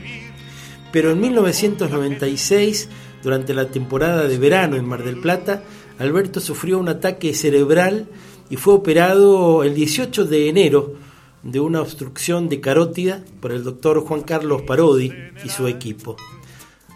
Pero 0.91 1.11
en 1.11 1.21
1996, 1.21 2.89
durante 3.21 3.53
la 3.53 3.67
temporada 3.67 4.27
de 4.27 4.37
verano 4.39 4.75
en 4.75 4.85
Mar 4.85 5.03
del 5.03 5.19
Plata, 5.19 5.63
Alberto 5.99 6.39
sufrió 6.39 6.79
un 6.79 6.89
ataque 6.89 7.35
cerebral 7.35 8.07
y 8.49 8.57
fue 8.57 8.73
operado 8.73 9.63
el 9.63 9.73
18 9.73 10.25
de 10.25 10.49
enero 10.49 10.93
de 11.43 11.59
una 11.59 11.81
obstrucción 11.81 12.49
de 12.49 12.61
carótida 12.61 13.23
por 13.41 13.51
el 13.51 13.63
doctor 13.63 14.01
Juan 14.05 14.21
Carlos 14.21 14.61
Parodi 14.63 15.11
y 15.43 15.49
su 15.49 15.67
equipo. 15.67 16.15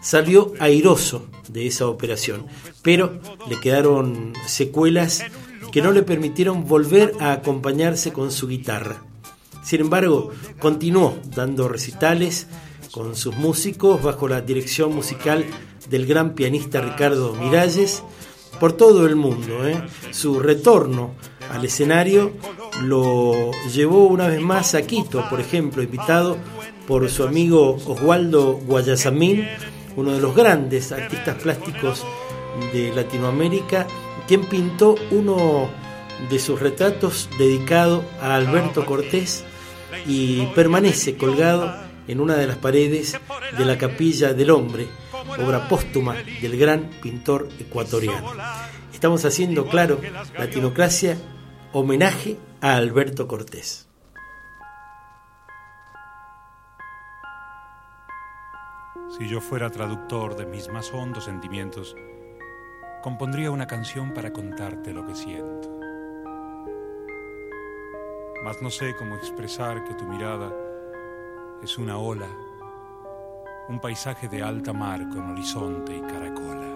Salió 0.00 0.52
airoso 0.58 1.26
de 1.48 1.66
esa 1.66 1.88
operación, 1.88 2.46
pero 2.82 3.18
le 3.48 3.60
quedaron 3.60 4.32
secuelas 4.46 5.24
que 5.72 5.82
no 5.82 5.92
le 5.92 6.02
permitieron 6.02 6.66
volver 6.66 7.14
a 7.20 7.32
acompañarse 7.32 8.12
con 8.12 8.30
su 8.30 8.48
guitarra. 8.48 9.02
Sin 9.62 9.82
embargo, 9.82 10.30
continuó 10.58 11.18
dando 11.34 11.68
recitales 11.68 12.46
con 12.90 13.16
sus 13.16 13.36
músicos 13.36 14.02
bajo 14.02 14.28
la 14.28 14.40
dirección 14.40 14.94
musical 14.94 15.44
del 15.90 16.06
gran 16.06 16.34
pianista 16.34 16.80
Ricardo 16.80 17.34
Miralles 17.34 18.02
por 18.58 18.72
todo 18.72 19.06
el 19.06 19.16
mundo. 19.16 19.68
¿eh? 19.68 19.82
Su 20.10 20.40
retorno 20.40 21.14
al 21.50 21.64
escenario 21.64 22.32
lo 22.82 23.50
llevó 23.72 24.06
una 24.06 24.28
vez 24.28 24.40
más 24.40 24.74
a 24.74 24.82
Quito, 24.82 25.28
por 25.28 25.40
ejemplo, 25.40 25.82
invitado 25.82 26.36
por 26.86 27.08
su 27.10 27.24
amigo 27.24 27.76
Oswaldo 27.86 28.60
Guayasamín, 28.64 29.46
uno 29.96 30.12
de 30.12 30.20
los 30.20 30.34
grandes 30.34 30.92
artistas 30.92 31.36
plásticos 31.42 32.04
de 32.72 32.92
Latinoamérica, 32.94 33.86
quien 34.26 34.44
pintó 34.44 34.94
uno 35.10 35.68
de 36.30 36.38
sus 36.38 36.60
retratos 36.60 37.28
dedicado 37.38 38.04
a 38.20 38.34
Alberto 38.34 38.84
Cortés 38.84 39.44
y 40.06 40.46
permanece 40.54 41.16
colgado 41.16 41.74
en 42.06 42.20
una 42.20 42.36
de 42.36 42.46
las 42.46 42.56
paredes 42.56 43.18
de 43.56 43.64
la 43.64 43.76
Capilla 43.76 44.32
del 44.32 44.50
Hombre, 44.50 44.88
obra 45.38 45.68
póstuma 45.68 46.16
del 46.40 46.56
gran 46.58 46.88
pintor 47.02 47.48
ecuatoriano. 47.60 48.32
Estamos 48.92 49.24
haciendo, 49.24 49.66
claro, 49.66 50.00
Latinocracia, 50.38 51.16
homenaje 51.72 52.38
a 52.60 52.76
Alberto 52.76 53.26
Cortés. 53.28 53.88
Si 59.18 59.28
yo 59.28 59.40
fuera 59.40 59.70
traductor 59.70 60.36
de 60.36 60.46
mis 60.46 60.68
más 60.68 60.92
hondos 60.92 61.24
sentimientos, 61.24 61.96
compondría 63.02 63.50
una 63.50 63.66
canción 63.66 64.12
para 64.12 64.32
contarte 64.32 64.92
lo 64.92 65.06
que 65.06 65.14
siento 65.14 65.78
mas 68.48 68.62
no 68.62 68.70
sé 68.70 68.94
cómo 68.96 69.16
expresar 69.16 69.84
que 69.84 69.94
tu 69.94 70.04
mirada 70.04 70.50
es 71.62 71.76
una 71.76 71.98
ola, 71.98 72.28
un 73.68 73.80
paisaje 73.80 74.28
de 74.28 74.42
alta 74.42 74.72
mar 74.72 75.08
con 75.10 75.30
horizonte 75.32 75.96
y 75.96 76.00
caracola. 76.00 76.66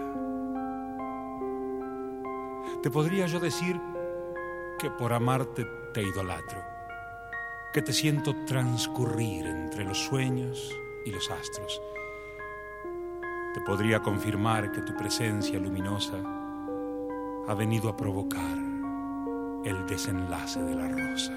Te 2.81 2.91
podría 2.91 3.27
yo 3.27 3.39
decir 3.39 3.79
que 4.79 4.89
por 4.91 5.13
amarte 5.13 5.65
te 5.93 6.03
idolatro, 6.03 6.61
que 7.73 7.81
te 7.81 7.93
siento 7.93 8.35
transcurrir 8.45 9.45
entre 9.45 9.83
los 9.83 9.97
sueños 9.97 10.71
y 11.05 11.11
los 11.11 11.29
astros. 11.29 11.81
Te 13.53 13.61
podría 13.61 13.99
confirmar 13.99 14.71
que 14.71 14.81
tu 14.81 14.95
presencia 14.95 15.59
luminosa 15.59 16.17
ha 17.47 17.53
venido 17.53 17.89
a 17.89 17.97
provocar 17.97 18.57
el 19.63 19.85
desenlace 19.85 20.61
de 20.61 20.75
la 20.75 20.87
rosa. 20.87 21.33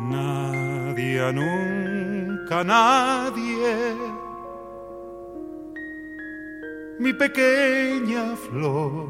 Nadie, 0.00 1.32
nunca 1.32 2.64
nadie, 2.64 3.94
mi 6.98 7.12
pequeña 7.12 8.36
flor, 8.36 9.08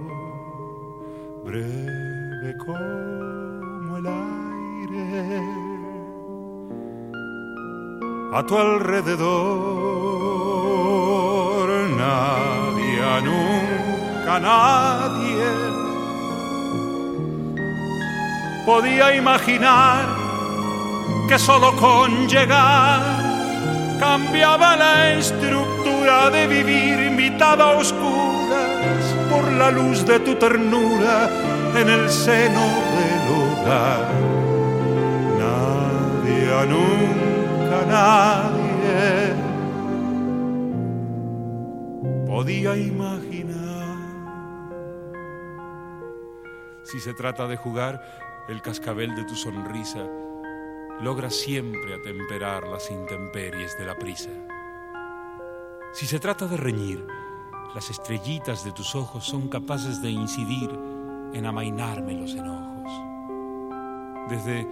como 2.53 3.97
el 3.97 4.07
aire, 4.07 5.41
a 8.35 8.45
tu 8.45 8.59
alrededor, 8.59 9.25
nadie, 11.97 13.23
nunca 13.23 14.39
nadie 14.41 15.47
podía 18.67 19.17
imaginar 19.17 20.05
que 21.27 21.39
solo 21.39 21.75
con 21.77 22.29
llegar 22.29 23.01
cambiaba 23.99 24.77
la 24.77 25.13
estructura 25.15 26.29
de 26.29 26.47
vivir 26.47 27.11
mitad 27.11 27.59
a 27.61 27.71
oscuras 27.79 29.15
por 29.31 29.51
la 29.53 29.71
luz 29.71 30.05
de 30.05 30.21
tu 30.21 30.35
ternura 30.35 31.31
en 31.77 31.89
el 31.89 32.09
seno 32.09 32.67
del 32.97 33.25
hogar. 33.37 34.13
Nadie, 35.39 36.67
nunca 36.69 37.87
nadie 37.87 38.55
podía 42.27 42.77
imaginar 42.77 43.65
Si 46.85 47.01
se 47.01 47.15
trata 47.15 47.47
de 47.49 47.57
jugar, 47.57 48.01
el 48.49 48.61
cascabel 48.63 49.15
de 49.17 49.25
tu 49.25 49.35
sonrisa 49.35 50.07
logra 51.01 51.31
siempre 51.31 51.95
atemperar 51.95 52.69
las 52.69 52.91
intemperies 52.91 53.77
de 53.79 53.87
la 53.87 53.97
prisa. 53.97 54.31
Si 55.93 56.07
se 56.07 56.21
trata 56.21 56.47
de 56.47 56.57
reñir, 56.57 57.05
las 57.75 57.91
estrellitas 57.91 58.65
de 58.65 58.73
tus 58.73 58.95
ojos 58.95 59.25
son 59.25 59.49
capaces 59.49 60.03
de 60.03 60.11
incidir 60.11 60.94
en 61.35 61.47
amainarme 61.47 62.15
los 62.15 62.35
enojos. 62.35 62.91
Desde 64.31 64.67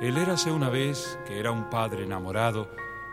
el 0.00 0.16
érase 0.16 0.50
una 0.50 0.68
vez 0.68 1.18
que 1.26 1.38
era 1.38 1.50
un 1.50 1.70
padre 1.70 2.04
enamorado, 2.04 2.68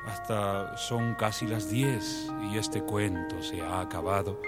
hasta 0.06 0.76
son 0.76 1.16
casi 1.16 1.48
las 1.48 1.70
diez 1.70 2.30
y 2.52 2.58
este 2.58 2.82
cuento 2.82 3.42
se 3.42 3.62
ha 3.62 3.80
acabado. 3.80 4.42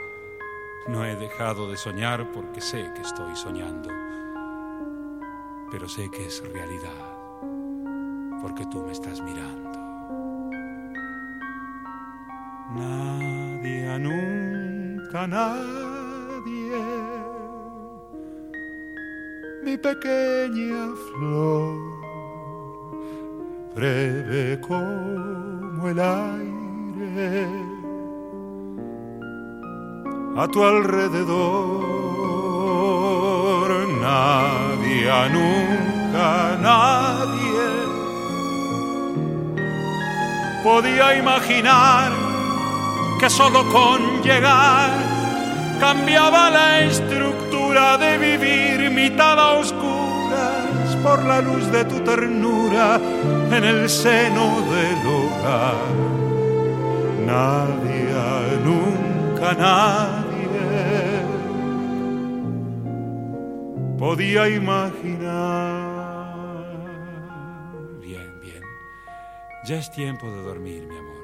No 0.88 1.06
he 1.06 1.16
dejado 1.16 1.70
de 1.70 1.78
soñar 1.78 2.32
porque 2.32 2.60
sé 2.60 2.92
que 2.96 3.02
estoy 3.02 3.36
soñando, 3.36 3.90
pero 5.72 5.88
sé 5.88 6.10
que 6.10 6.26
es 6.26 6.44
realidad 6.52 7.12
porque 8.42 8.66
tú 8.66 8.84
me 8.84 8.92
estás 8.92 9.22
mirando. 9.22 9.70
Nadie, 12.74 14.00
nunca 14.00 15.28
nadie, 15.28 15.91
mi 19.64 19.78
pequeña 19.78 20.90
flor, 21.08 21.78
breve 23.76 24.60
como 24.62 25.88
el 25.88 26.00
aire, 26.00 27.48
a 30.38 30.48
tu 30.48 30.64
alrededor, 30.64 31.30
nadie, 34.02 35.12
nunca 35.32 36.58
nadie 36.62 37.42
podía 40.64 41.18
imaginar 41.18 42.12
que 43.20 43.30
solo 43.30 43.64
con 43.72 44.22
llegar 44.24 44.90
cambiaba 45.80 46.50
la 46.50 46.82
estructura 46.82 47.51
de 47.72 48.18
vivir 48.18 48.92
mitad 48.92 49.40
a 49.40 49.54
oscuras 49.54 50.96
por 51.02 51.24
la 51.24 51.42
luz 51.42 51.72
de 51.72 51.86
tu 51.86 52.00
ternura 52.02 53.00
en 53.50 53.64
el 53.64 53.90
seno 53.90 54.62
del 54.72 55.08
hogar. 55.08 55.76
Nadie, 57.26 58.58
nunca 58.66 59.54
nadie 59.54 60.32
podía 63.98 64.50
imaginar 64.50 65.92
Ya 69.64 69.78
es 69.78 69.92
tiempo 69.92 70.26
de 70.26 70.42
dormir, 70.42 70.88
mi 70.88 70.98
amor. 70.98 71.24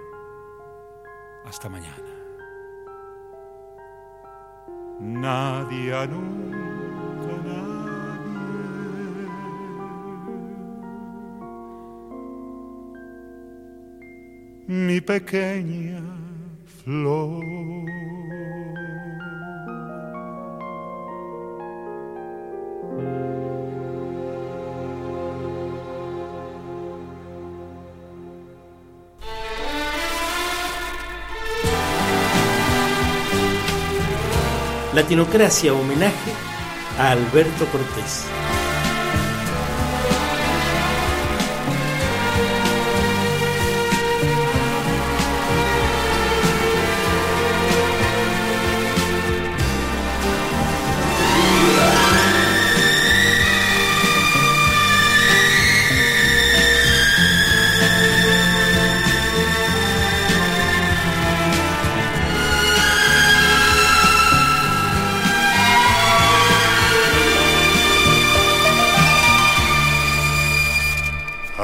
Hasta 1.45 1.69
mañana. 1.69 2.16
Nadie, 4.99 6.07
nunca 6.07 7.33
nadie. 7.45 8.07
Mi 14.67 14.99
pequeña 15.01 16.01
flor. 16.65 18.26
Latinocracia 34.97 35.75
homenaje 35.75 36.31
a 36.97 37.11
Alberto 37.11 37.67
Cortés. 37.67 38.25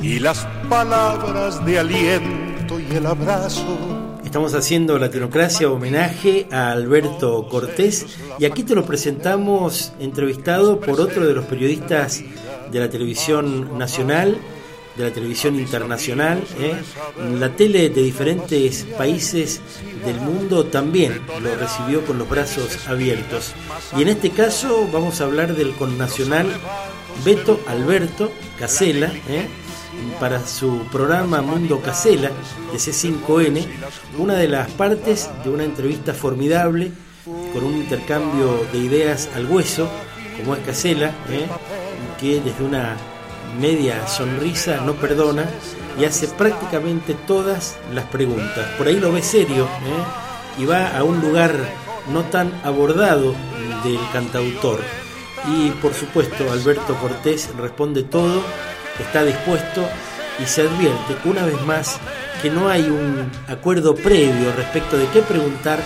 y 0.00 0.18
las 0.20 0.46
palabras 0.68 1.64
de 1.64 1.78
aliento 1.78 2.78
y 2.78 2.94
el 2.94 3.06
abrazo. 3.06 3.78
Estamos 4.24 4.54
haciendo 4.54 4.98
Latinocracia 4.98 5.68
homenaje 5.70 6.46
a 6.52 6.70
Alberto 6.70 7.48
Cortés 7.48 8.06
y 8.38 8.44
aquí 8.44 8.62
te 8.62 8.74
lo 8.74 8.84
presentamos 8.84 9.92
entrevistado 9.98 10.80
por 10.80 11.00
otro 11.00 11.26
de 11.26 11.34
los 11.34 11.46
periodistas 11.46 12.22
de 12.70 12.80
la 12.80 12.88
televisión 12.88 13.76
nacional 13.78 14.38
de 14.96 15.04
la 15.04 15.10
televisión 15.12 15.58
internacional, 15.58 16.42
¿eh? 16.58 16.76
la 17.38 17.50
tele 17.56 17.90
de 17.90 18.02
diferentes 18.02 18.86
países 18.96 19.60
del 20.04 20.20
mundo 20.20 20.66
también 20.66 21.20
lo 21.42 21.54
recibió 21.56 22.04
con 22.04 22.18
los 22.18 22.28
brazos 22.28 22.86
abiertos. 22.86 23.52
Y 23.96 24.02
en 24.02 24.08
este 24.08 24.30
caso 24.30 24.88
vamos 24.92 25.20
a 25.20 25.24
hablar 25.24 25.56
del 25.56 25.74
connacional 25.74 26.46
Beto 27.24 27.60
Alberto 27.66 28.32
Casela, 28.58 29.12
¿eh? 29.28 29.46
para 30.20 30.44
su 30.46 30.86
programa 30.90 31.40
Mundo 31.42 31.80
Casela 31.80 32.30
de 32.72 32.78
C5N, 32.78 33.66
una 34.18 34.34
de 34.34 34.48
las 34.48 34.70
partes 34.72 35.30
de 35.44 35.50
una 35.50 35.64
entrevista 35.64 36.14
formidable 36.14 36.92
con 37.24 37.64
un 37.64 37.76
intercambio 37.76 38.66
de 38.72 38.78
ideas 38.78 39.28
al 39.34 39.46
hueso, 39.46 39.88
como 40.36 40.54
es 40.54 40.64
Casela, 40.64 41.08
¿eh? 41.30 41.46
que 42.20 42.40
desde 42.40 42.64
una 42.64 42.96
media 43.60 44.06
sonrisa, 44.06 44.80
no 44.80 44.94
perdona 44.94 45.48
y 45.98 46.04
hace 46.04 46.28
prácticamente 46.28 47.14
todas 47.26 47.76
las 47.92 48.04
preguntas. 48.06 48.66
Por 48.76 48.86
ahí 48.86 48.98
lo 48.98 49.12
ve 49.12 49.22
serio 49.22 49.64
¿eh? 49.64 50.62
y 50.62 50.64
va 50.64 50.96
a 50.96 51.04
un 51.04 51.20
lugar 51.20 51.54
no 52.12 52.22
tan 52.24 52.52
abordado 52.64 53.34
del 53.84 53.98
cantautor. 54.12 54.80
Y 55.46 55.70
por 55.82 55.92
supuesto 55.94 56.50
Alberto 56.50 56.94
Cortés 56.96 57.50
responde 57.56 58.02
todo, 58.02 58.42
está 58.98 59.24
dispuesto 59.24 59.86
y 60.42 60.46
se 60.46 60.62
advierte 60.62 61.16
una 61.24 61.44
vez 61.44 61.60
más 61.62 61.98
que 62.42 62.50
no 62.50 62.68
hay 62.68 62.82
un 62.82 63.30
acuerdo 63.48 63.94
previo 63.94 64.52
respecto 64.56 64.96
de 64.96 65.06
qué 65.08 65.20
preguntar 65.22 65.80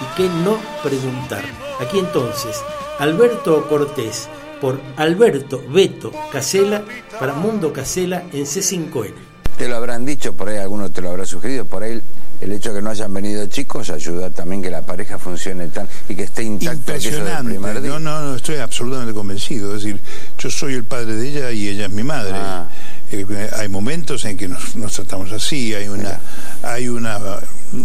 y 0.00 0.16
qué 0.16 0.28
no 0.44 0.58
preguntar. 0.82 1.42
Aquí 1.80 1.98
entonces, 1.98 2.60
Alberto 2.98 3.68
Cortés 3.68 4.28
por 4.60 4.80
Alberto 4.96 5.62
Beto 5.68 6.12
Casela 6.32 6.84
para 7.18 7.34
Mundo 7.34 7.72
Casela 7.72 8.24
en 8.32 8.44
C5N. 8.44 9.14
Te 9.56 9.68
lo 9.68 9.76
habrán 9.76 10.06
dicho, 10.06 10.34
por 10.34 10.48
ahí 10.48 10.58
alguno 10.58 10.90
te 10.90 11.02
lo 11.02 11.10
habrá 11.10 11.26
sugerido, 11.26 11.64
por 11.64 11.82
ahí 11.82 12.00
el 12.40 12.52
hecho 12.52 12.72
de 12.72 12.76
que 12.78 12.82
no 12.82 12.90
hayan 12.90 13.12
venido 13.12 13.44
chicos 13.46 13.90
ayuda 13.90 14.30
también 14.30 14.62
que 14.62 14.70
la 14.70 14.82
pareja 14.82 15.18
funcione 15.18 15.66
tan 15.68 15.88
y 16.08 16.14
que 16.14 16.22
esté 16.22 16.44
intacta 16.44 16.94
Impresionante. 16.94 17.50
Primer 17.50 17.80
día. 17.82 17.90
No, 17.90 17.98
no, 17.98 18.20
no, 18.22 18.36
estoy 18.36 18.56
absolutamente 18.58 19.12
convencido. 19.12 19.74
Es 19.74 19.82
decir, 19.82 20.00
yo 20.38 20.50
soy 20.50 20.74
el 20.74 20.84
padre 20.84 21.16
de 21.16 21.28
ella 21.28 21.50
y 21.50 21.68
ella 21.68 21.86
es 21.86 21.92
mi 21.92 22.04
madre. 22.04 22.34
Ah. 22.34 22.68
Eh, 23.10 23.50
hay 23.56 23.68
momentos 23.68 24.24
en 24.24 24.36
que 24.36 24.46
nos, 24.46 24.92
tratamos 24.92 25.32
así, 25.32 25.74
hay 25.74 25.88
una, 25.88 26.20
hay 26.62 26.88
una 26.88 27.18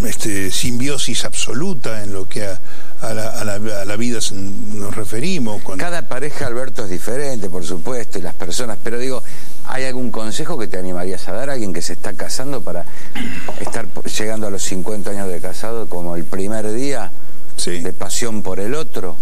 este, 0.06 0.50
simbiosis 0.52 1.26
absoluta 1.26 2.04
en 2.04 2.14
lo 2.14 2.28
que 2.28 2.46
a, 2.46 2.60
a 3.02 3.14
la, 3.14 3.30
a, 3.30 3.86
la, 3.86 3.96
vida 3.98 4.20
nos 4.32 4.96
referimos. 4.96 5.62
Cada 5.78 6.08
pareja, 6.08 6.48
Alberto, 6.48 6.86
es 6.86 6.90
diferente, 6.90 7.50
por 7.50 7.66
supuesto, 7.66 8.18
y 8.18 8.22
las 8.22 8.34
personas, 8.34 8.78
pero 8.82 8.98
digo, 8.98 9.22
¿hay 9.66 9.84
algún 9.84 10.10
consejo 10.10 10.58
que 10.58 10.68
te 10.68 10.78
animarías 10.78 11.28
a 11.28 11.34
dar 11.34 11.50
a 11.50 11.54
alguien 11.54 11.74
que 11.74 11.82
se 11.82 11.94
está 11.94 12.14
casando 12.14 12.62
para 12.62 12.86
estar 13.60 13.88
llegando 14.18 14.48
a 14.48 14.50
los 14.50 14.64
50 14.64 15.12
años 15.12 15.28
de 15.28 15.42
casado 15.42 15.88
como 15.90 16.16
el 16.16 16.24
primer 16.24 16.72
día 16.72 17.12
de 17.66 17.94
pasión 17.94 18.42
por 18.42 18.60
el 18.60 18.76
otro? 18.76 19.18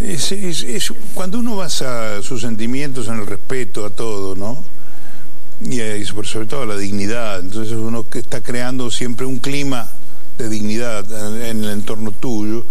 Es, 0.00 0.32
es, 0.32 0.92
cuando 1.14 1.38
uno 1.38 1.56
basa 1.56 2.22
sus 2.22 2.42
sentimientos 2.42 3.08
en 3.08 3.14
el 3.14 3.26
respeto 3.26 3.86
a 3.86 3.90
todo, 3.90 4.34
¿no? 4.34 4.62
Y, 5.60 5.80
y 5.80 6.04
sobre 6.04 6.46
todo 6.46 6.62
a 6.62 6.66
la 6.66 6.76
dignidad, 6.76 7.40
entonces 7.40 7.74
uno 7.74 8.08
que 8.08 8.18
está 8.18 8.40
creando 8.40 8.90
siempre 8.90 9.26
un 9.26 9.38
clima 9.38 9.88
de 10.38 10.48
dignidad 10.48 11.04
en 11.42 11.64
el 11.64 11.70
entorno 11.70 12.10
tuyo 12.10 12.64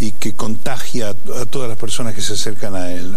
y 0.00 0.12
que 0.12 0.32
contagia 0.32 1.10
a 1.10 1.46
todas 1.46 1.68
las 1.68 1.78
personas 1.78 2.14
que 2.14 2.20
se 2.20 2.32
acercan 2.32 2.74
a 2.74 2.90
él. 2.90 3.14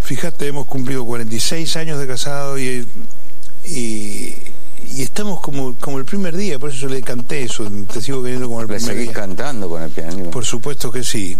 Fíjate, 0.00 0.46
hemos 0.46 0.66
cumplido 0.66 1.04
46 1.04 1.76
años 1.76 1.98
de 1.98 2.06
casado 2.06 2.58
y, 2.58 2.86
y, 3.64 4.34
estamos 4.98 5.40
como, 5.40 5.74
como 5.74 5.98
el 5.98 6.04
primer 6.04 6.36
día, 6.36 6.58
por 6.58 6.70
eso 6.70 6.78
yo 6.78 6.88
le 6.88 7.02
canté 7.02 7.42
eso, 7.42 7.68
te 7.92 8.00
sigo 8.00 8.22
queriendo 8.22 8.48
como 8.48 8.60
el 8.60 8.68
primer 8.68 8.82
seguís 8.82 9.10
cantando 9.10 9.68
con 9.68 9.82
el 9.82 9.90
piano? 9.90 10.30
Por 10.30 10.44
supuesto 10.44 10.92
que 10.92 11.02
sí. 11.02 11.36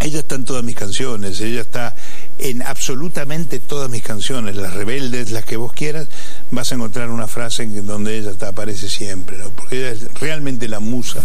Ella 0.00 0.20
está 0.20 0.36
en 0.36 0.44
todas 0.44 0.62
mis 0.62 0.76
canciones, 0.76 1.40
ella 1.40 1.60
está 1.60 1.94
en 2.38 2.62
absolutamente 2.62 3.58
todas 3.58 3.90
mis 3.90 4.02
canciones, 4.02 4.54
las 4.54 4.74
rebeldes, 4.74 5.32
las 5.32 5.44
que 5.44 5.56
vos 5.56 5.72
quieras, 5.72 6.08
vas 6.52 6.70
a 6.70 6.76
encontrar 6.76 7.10
una 7.10 7.26
frase 7.26 7.64
en 7.64 7.84
donde 7.84 8.16
ella 8.16 8.30
está, 8.30 8.48
aparece 8.48 8.88
siempre, 8.88 9.38
¿no? 9.38 9.50
porque 9.50 9.78
ella 9.78 9.90
es 9.90 10.14
realmente 10.20 10.68
la 10.68 10.78
musa 10.78 11.24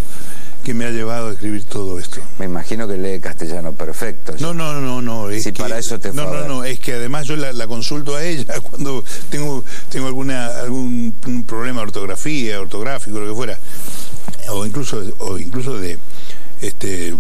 que 0.64 0.74
me 0.74 0.86
ha 0.86 0.92
llevado 0.92 1.28
a 1.28 1.32
escribir 1.34 1.66
todo 1.66 2.00
esto. 2.00 2.22
Me 2.40 2.46
imagino 2.46 2.88
que 2.88 2.98
lee 2.98 3.20
castellano 3.20 3.74
perfecto. 3.74 4.34
No, 4.40 4.54
no, 4.54 4.80
no, 4.80 5.02
no. 5.02 5.30
Es 5.30 5.44
si 5.44 5.52
para 5.52 5.78
eso 5.78 6.00
te 6.00 6.14
No, 6.14 6.34
no, 6.34 6.48
no, 6.48 6.64
es 6.64 6.80
que 6.80 6.94
además 6.94 7.28
yo 7.28 7.36
la, 7.36 7.68
consulto 7.68 8.16
a 8.16 8.24
ella 8.24 8.60
cuando 8.70 9.04
tengo, 9.30 9.64
tengo 9.90 10.08
alguna, 10.08 10.48
algún 10.48 11.14
problema 11.46 11.82
de 11.82 11.88
ortografía, 11.88 12.60
ortográfico, 12.62 13.20
lo 13.20 13.28
que 13.28 13.36
fuera, 13.36 13.60
o 14.50 14.66
incluso, 14.66 15.04
o 15.20 15.38
incluso 15.38 15.78
de 15.78 16.00
este 16.62 17.14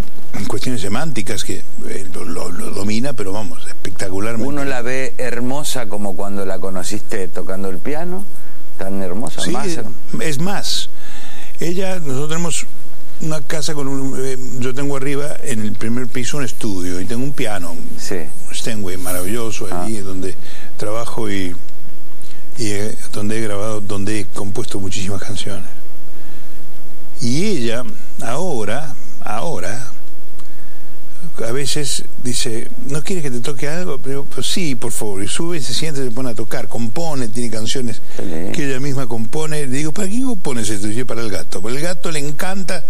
cuestiones 0.47 0.81
semánticas 0.81 1.43
que 1.43 1.63
eh, 1.89 2.07
lo, 2.13 2.49
domina, 2.49 3.13
pero 3.13 3.31
vamos, 3.31 3.65
espectacularmente. 3.67 4.47
Uno 4.47 4.63
la 4.65 4.81
ve 4.81 5.13
hermosa 5.17 5.87
como 5.87 6.15
cuando 6.15 6.45
la 6.45 6.59
conociste 6.59 7.27
tocando 7.27 7.69
el 7.69 7.77
piano, 7.77 8.25
tan 8.77 9.01
hermosa. 9.01 9.41
Sí, 9.41 9.53
es 10.21 10.39
más. 10.39 10.89
Ella, 11.59 11.99
nosotros 11.99 12.29
tenemos 12.29 12.65
una 13.21 13.41
casa 13.41 13.73
con 13.73 13.87
un... 13.87 14.15
Eh, 14.19 14.37
yo 14.59 14.73
tengo 14.73 14.97
arriba 14.97 15.35
en 15.43 15.61
el 15.61 15.73
primer 15.73 16.07
piso 16.07 16.37
un 16.37 16.43
estudio 16.43 16.99
y 16.99 17.05
tengo 17.05 17.23
un 17.23 17.33
piano, 17.33 17.75
sí. 17.97 18.15
un 18.47 18.55
Steinway 18.55 18.97
maravilloso 18.97 19.67
ah. 19.71 19.83
allí 19.83 19.97
donde 19.99 20.35
trabajo 20.77 21.29
y, 21.29 21.55
y 22.57 22.67
eh, 22.67 22.95
donde 23.13 23.37
he 23.37 23.41
grabado, 23.41 23.81
donde 23.81 24.19
he 24.19 24.25
compuesto 24.25 24.79
muchísimas 24.79 25.21
canciones. 25.21 25.69
Y 27.21 27.45
ella 27.45 27.83
ahora, 28.21 28.93
ahora, 29.21 29.92
a 31.45 31.51
veces 31.51 32.03
dice, 32.23 32.69
¿no 32.87 33.01
quieres 33.01 33.23
que 33.23 33.31
te 33.31 33.39
toque 33.39 33.67
algo? 33.67 33.97
Pero 33.97 34.23
pues 34.25 34.47
sí, 34.47 34.75
por 34.75 34.91
favor. 34.91 35.23
Y 35.23 35.27
sube, 35.27 35.59
se 35.61 35.73
siente, 35.73 36.03
se 36.03 36.11
pone 36.11 36.31
a 36.31 36.35
tocar, 36.35 36.67
compone, 36.67 37.27
tiene 37.27 37.49
canciones 37.49 38.01
que 38.17 38.65
ella 38.65 38.79
misma 38.79 39.07
compone. 39.07 39.65
Le 39.67 39.77
digo, 39.77 39.91
¿para 39.91 40.07
quién 40.07 40.25
compones 40.25 40.69
esto? 40.69 40.87
Y 40.87 40.91
dice, 40.91 41.05
para 41.05 41.21
el 41.21 41.29
gato. 41.29 41.61
Para 41.61 41.75
el 41.75 41.81
gato 41.81 42.11
le 42.11 42.19
encanta 42.19 42.85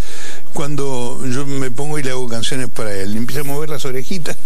cuando 0.54 1.26
yo 1.26 1.46
me 1.46 1.72
pongo 1.72 2.00
y 2.00 2.04
le 2.04 2.12
hago 2.12 2.28
canciones 2.28 2.67
para 2.69 2.93
él. 2.93 3.12
Le 3.13 3.17
empieza 3.17 3.41
a 3.41 3.46
mover 3.46 3.69
las 3.69 3.86
orejitas. 3.86 4.38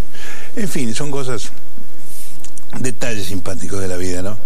en 0.56 0.68
fin, 0.68 0.94
son 0.94 1.10
cosas, 1.10 1.50
detalles 2.78 3.26
simpáticos 3.26 3.80
de 3.80 3.88
la 3.88 3.96
vida, 3.96 4.22
¿no? 4.22 4.38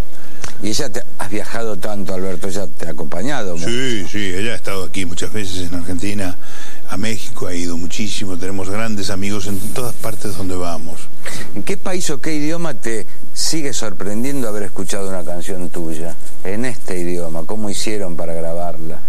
Y 0.62 0.68
ella 0.68 0.88
te 0.90 1.02
has 1.18 1.30
viajado 1.30 1.76
tanto, 1.76 2.14
Alberto, 2.14 2.48
ella 2.48 2.66
te 2.66 2.86
ha 2.86 2.90
acompañado. 2.90 3.58
Sí, 3.58 4.06
sí, 4.10 4.32
ella 4.34 4.52
ha 4.52 4.56
estado 4.56 4.84
aquí 4.84 5.04
muchas 5.04 5.32
veces 5.32 5.68
en 5.68 5.74
Argentina 5.74 6.36
a 6.94 6.96
México 6.96 7.48
ha 7.48 7.54
ido 7.54 7.76
muchísimo, 7.76 8.36
tenemos 8.36 8.70
grandes 8.70 9.10
amigos 9.10 9.48
en 9.48 9.58
todas 9.74 9.92
partes 9.96 10.36
donde 10.36 10.54
vamos. 10.54 11.08
¿En 11.56 11.64
qué 11.64 11.76
país 11.76 12.08
o 12.10 12.20
qué 12.20 12.36
idioma 12.36 12.74
te 12.74 13.04
sigue 13.32 13.72
sorprendiendo 13.72 14.46
haber 14.46 14.62
escuchado 14.62 15.08
una 15.08 15.24
canción 15.24 15.70
tuya? 15.70 16.14
En 16.44 16.64
este 16.64 17.00
idioma, 17.00 17.42
¿cómo 17.46 17.68
hicieron 17.68 18.14
para 18.14 18.32
grabarla? 18.34 19.00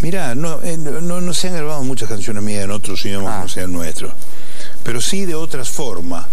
Mirá, 0.00 0.32
eh, 0.32 0.78
no, 0.78 1.20
no, 1.20 1.34
se 1.34 1.48
han 1.48 1.56
grabado 1.56 1.84
muchas 1.84 2.08
canciones 2.08 2.42
mías 2.42 2.64
en 2.64 2.70
otros 2.70 3.04
idiomas 3.04 3.34
ah. 3.34 3.36
que 3.36 3.42
no 3.42 3.48
sean 3.48 3.72
nuestros, 3.74 4.12
pero 4.82 5.02
sí 5.02 5.26
de 5.26 5.34
otras 5.34 5.68
formas. 5.68 6.24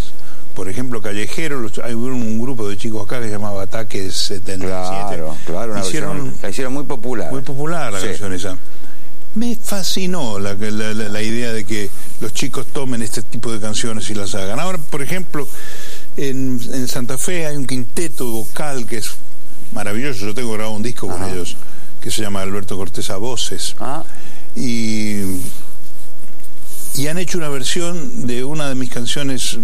Por 0.55 0.69
ejemplo, 0.69 1.01
Callejero, 1.01 1.67
hay 1.83 1.93
un 1.93 2.41
grupo 2.41 2.67
de 2.69 2.77
chicos 2.77 3.03
acá 3.05 3.19
que 3.19 3.25
se 3.25 3.31
llamaba 3.31 3.63
Ataques 3.63 4.13
77. 4.13 4.67
Claro, 4.67 5.35
claro, 5.45 5.73
una 5.73 5.81
hicieron, 5.81 6.33
la 6.41 6.49
hicieron 6.49 6.73
muy 6.73 6.83
popular. 6.83 7.29
Muy 7.31 7.41
popular 7.41 7.91
la 7.91 7.99
canción 7.99 8.31
esa 8.31 8.57
me 9.35 9.55
fascinó 9.55 10.39
la, 10.39 10.53
la, 10.55 11.21
idea 11.21 11.53
de 11.53 11.63
que 11.63 11.89
los 12.19 12.33
chicos 12.33 12.67
tomen 12.67 13.01
este 13.01 13.21
tipo 13.21 13.51
de 13.51 13.59
canciones 13.59 14.09
y 14.09 14.13
las 14.13 14.35
hagan. 14.35 14.59
Ahora, 14.59 14.77
por 14.77 15.01
ejemplo, 15.01 15.47
en, 16.17 16.59
en 16.73 16.87
Santa 16.87 17.17
Fe 17.17 17.45
hay 17.45 17.55
un 17.55 17.65
quinteto 17.65 18.29
vocal 18.29 18.85
que 18.85 18.97
es 18.97 19.11
maravilloso. 19.71 20.25
Yo 20.25 20.33
tengo 20.33 20.51
grabado 20.53 20.75
un 20.75 20.83
disco 20.83 21.07
con 21.07 21.23
ellos 21.23 21.55
que 22.01 22.11
se 22.11 22.21
llama 22.21 22.41
Alberto 22.41 22.75
Cortés 22.77 23.09
a 23.09 23.17
Voces. 23.17 23.75
Ah. 23.79 24.03
Y 24.55 25.21
y 26.95 27.07
han 27.07 27.17
hecho 27.17 27.37
una 27.37 27.49
versión 27.49 28.27
de 28.27 28.43
una 28.43 28.67
de 28.67 28.75
mis 28.75 28.89
canciones 28.89 29.57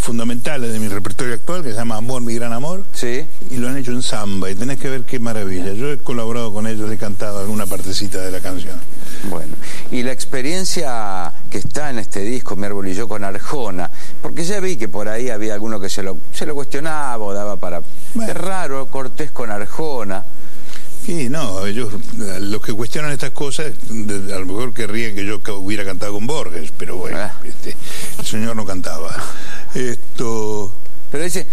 fundamentales 0.00 0.72
de 0.72 0.80
mi 0.80 0.88
repertorio 0.88 1.34
actual 1.34 1.62
que 1.62 1.70
se 1.70 1.76
llama 1.76 1.96
Amor, 1.96 2.22
mi 2.22 2.34
gran 2.34 2.52
amor. 2.52 2.84
Sí. 2.92 3.24
Y 3.50 3.56
lo 3.56 3.68
han 3.68 3.76
hecho 3.76 3.92
en 3.92 4.02
samba 4.02 4.50
y 4.50 4.54
tenés 4.54 4.78
que 4.78 4.90
ver 4.90 5.02
qué 5.02 5.18
maravilla. 5.18 5.72
Yo 5.72 5.90
he 5.90 5.98
colaborado 5.98 6.52
con 6.52 6.66
ellos, 6.66 6.90
he 6.90 6.98
cantado 6.98 7.40
alguna 7.40 7.66
partecita 7.66 8.20
de 8.20 8.30
la 8.30 8.40
canción. 8.40 8.74
Bueno, 9.30 9.54
y 9.90 10.02
la 10.02 10.12
experiencia 10.12 11.32
que 11.50 11.58
está 11.58 11.90
en 11.90 11.98
este 11.98 12.20
disco, 12.20 12.56
Mi 12.56 12.66
árbol 12.66 12.88
y 12.88 12.94
yo, 12.94 13.08
con 13.08 13.24
Arjona, 13.24 13.90
porque 14.20 14.44
ya 14.44 14.60
vi 14.60 14.76
que 14.76 14.88
por 14.88 15.08
ahí 15.08 15.30
había 15.30 15.54
alguno 15.54 15.80
que 15.80 15.88
se 15.88 16.02
lo, 16.02 16.18
se 16.32 16.46
lo 16.46 16.54
cuestionaba 16.54 17.24
o 17.24 17.32
daba 17.32 17.56
para... 17.56 17.80
Es 17.80 18.34
raro 18.34 18.86
Cortés 18.86 19.30
con 19.30 19.50
Arjona. 19.50 20.24
Sí, 21.04 21.28
no, 21.28 21.66
ellos, 21.66 21.92
los 22.16 22.62
que 22.62 22.72
cuestionan 22.72 23.12
estas 23.12 23.30
cosas, 23.30 23.72
a 23.90 24.38
lo 24.38 24.46
mejor 24.46 24.72
querrían 24.72 25.14
que 25.14 25.26
yo 25.26 25.38
hubiera 25.58 25.84
cantado 25.84 26.14
con 26.14 26.26
Borges, 26.26 26.72
pero 26.78 26.96
bueno, 26.96 27.18
ah. 27.18 27.32
este, 27.44 27.76
el 28.18 28.24
señor 28.24 28.56
no 28.56 28.64
cantaba. 28.64 29.14
Esto... 29.74 30.72
Pero 31.10 31.24
dice 31.24 31.46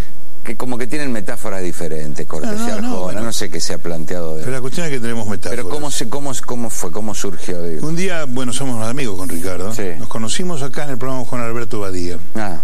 que 0.43 0.55
como 0.55 0.77
que 0.77 0.87
tienen 0.87 1.11
metáforas 1.11 1.61
diferentes, 1.61 2.25
Cortés 2.25 2.61
y 2.65 2.69
Arjona, 2.69 3.19
no, 3.19 3.33
sé 3.33 3.49
qué 3.49 3.59
se 3.59 3.73
ha 3.73 3.77
planteado 3.77 4.37
de... 4.37 4.43
Pero 4.43 4.53
la 4.53 4.61
cuestión 4.61 4.85
es 4.87 4.93
que 4.93 4.99
tenemos 4.99 5.27
metáforas. 5.27 5.65
Pero 5.65 5.69
¿cómo, 5.69 5.91
se, 5.91 6.07
cómo, 6.07 6.31
cómo 6.45 6.69
fue, 6.69 6.91
cómo 6.91 7.13
surgió? 7.13 7.59
Un 7.81 7.95
día, 7.97 8.25
bueno, 8.25 8.53
somos 8.53 8.87
amigos 8.87 9.17
con 9.17 9.27
Ricardo, 9.27 9.73
nos 9.99 10.07
conocimos 10.07 10.61
acá 10.61 10.85
en 10.85 10.91
el 10.91 10.97
programa 10.97 11.25
con 11.25 11.41
Alberto 11.41 11.81
Badía. 11.81 12.17
Ah. 12.35 12.61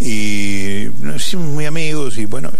Y 0.00 0.88
nos 1.00 1.26
hicimos 1.26 1.46
muy 1.48 1.66
amigos 1.66 2.16
y 2.16 2.24
bueno, 2.24 2.50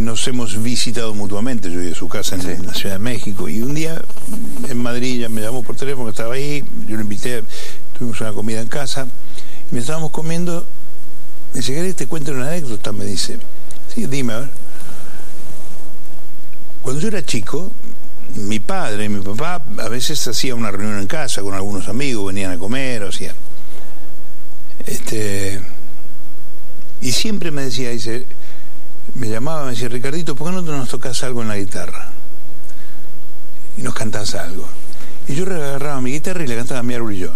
nos 0.00 0.26
hemos 0.26 0.60
visitado 0.62 1.14
mutuamente, 1.14 1.70
yo 1.70 1.80
a 1.80 1.94
su 1.94 2.08
casa 2.08 2.34
en, 2.34 2.66
la 2.66 2.74
Ciudad 2.74 2.96
de 2.96 2.98
México, 2.98 3.48
y 3.48 3.62
un 3.62 3.74
día 3.74 4.02
en 4.68 4.78
Madrid 4.78 5.20
ya 5.20 5.28
me 5.28 5.40
llamó 5.40 5.62
por 5.62 5.76
teléfono, 5.76 6.10
estaba 6.10 6.34
ahí, 6.34 6.64
yo 6.86 6.96
lo 6.96 7.02
invité, 7.02 7.44
tuvimos 7.96 8.20
una 8.20 8.32
comida 8.32 8.60
en 8.60 8.68
casa, 8.68 9.06
y 9.70 9.74
me 9.74 9.80
estábamos 9.80 10.10
comiendo, 10.10 10.66
me 11.52 11.60
dice, 11.60 11.74
¿querés 11.74 11.94
te 11.94 12.06
cuento 12.06 12.32
una 12.32 12.48
anécdota? 12.48 12.90
Me 12.92 13.04
dice, 13.04 13.38
sí, 13.94 14.06
dime, 14.06 14.32
a 14.32 14.40
ver. 14.40 14.50
Cuando 16.82 17.00
yo 17.00 17.08
era 17.08 17.24
chico, 17.24 17.70
mi 18.34 18.58
padre 18.58 19.04
y 19.04 19.08
mi 19.08 19.22
papá 19.22 19.62
a 19.78 19.88
veces 19.88 20.26
hacían 20.26 20.58
una 20.58 20.70
reunión 20.70 20.98
en 20.98 21.06
casa 21.06 21.40
con 21.42 21.54
algunos 21.54 21.88
amigos, 21.88 22.26
venían 22.26 22.50
a 22.50 22.58
comer, 22.58 23.04
o 23.04 23.08
hacían. 23.10 23.36
Este, 24.86 25.60
y 27.00 27.12
siempre 27.12 27.50
me 27.50 27.62
decía, 27.62 27.90
dice, 27.90 28.26
me 29.14 29.28
llamaba, 29.28 29.64
me 29.64 29.70
decía, 29.70 29.88
Ricardito, 29.88 30.34
¿por 30.34 30.48
qué 30.48 30.52
no 30.54 30.62
nos 30.62 30.88
tocas 30.88 31.22
algo 31.22 31.42
en 31.42 31.48
la 31.48 31.56
guitarra? 31.56 32.10
Y 33.76 33.82
nos 33.82 33.94
cantás 33.94 34.34
algo. 34.34 34.66
Y 35.28 35.34
yo 35.34 35.44
agarraba 35.44 36.00
mi 36.00 36.12
guitarra 36.12 36.44
y 36.44 36.46
le 36.46 36.56
cantaba 36.56 36.80
a 36.80 36.82
mi 36.82 36.94
árbol 36.94 37.14
y 37.14 37.18
yo. 37.18 37.32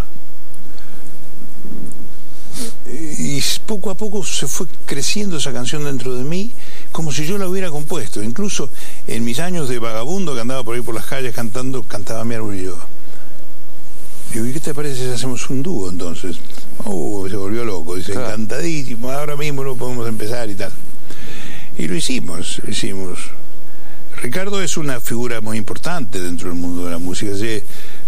Y 3.18 3.42
poco 3.66 3.90
a 3.90 3.94
poco 3.94 4.24
se 4.24 4.46
fue 4.46 4.66
creciendo 4.86 5.36
esa 5.36 5.52
canción 5.52 5.84
dentro 5.84 6.14
de 6.14 6.24
mí, 6.24 6.52
como 6.90 7.12
si 7.12 7.26
yo 7.26 7.38
la 7.38 7.46
hubiera 7.46 7.70
compuesto. 7.70 8.22
Incluso 8.22 8.70
en 9.06 9.24
mis 9.24 9.38
años 9.38 9.68
de 9.68 9.78
vagabundo 9.78 10.34
que 10.34 10.40
andaba 10.40 10.64
por 10.64 10.74
ahí 10.74 10.80
por 10.80 10.94
las 10.94 11.06
calles 11.06 11.34
cantando, 11.34 11.82
cantaba 11.82 12.24
mi 12.24 12.34
árbol 12.34 12.56
y 12.56 12.64
yo. 12.64 12.76
Digo, 14.32 14.46
¿y 14.46 14.52
qué 14.52 14.60
te 14.60 14.74
parece 14.74 15.04
si 15.04 15.10
hacemos 15.10 15.48
un 15.48 15.62
dúo 15.62 15.90
entonces? 15.90 16.36
Oh, 16.84 17.26
se 17.28 17.36
volvió 17.36 17.64
loco, 17.64 17.94
dice, 17.94 18.12
encantadísimo, 18.12 19.10
ahora 19.10 19.36
mismo 19.36 19.64
lo 19.64 19.76
podemos 19.76 20.08
empezar 20.08 20.50
y 20.50 20.54
tal. 20.54 20.72
Y 21.78 21.86
lo 21.86 21.94
hicimos, 21.94 22.60
lo 22.64 22.70
hicimos. 22.70 23.18
Ricardo 24.20 24.60
es 24.60 24.76
una 24.76 25.00
figura 25.00 25.40
muy 25.40 25.58
importante 25.58 26.20
dentro 26.20 26.48
del 26.48 26.58
mundo 26.58 26.84
de 26.84 26.90
la 26.90 26.98
música. 26.98 27.32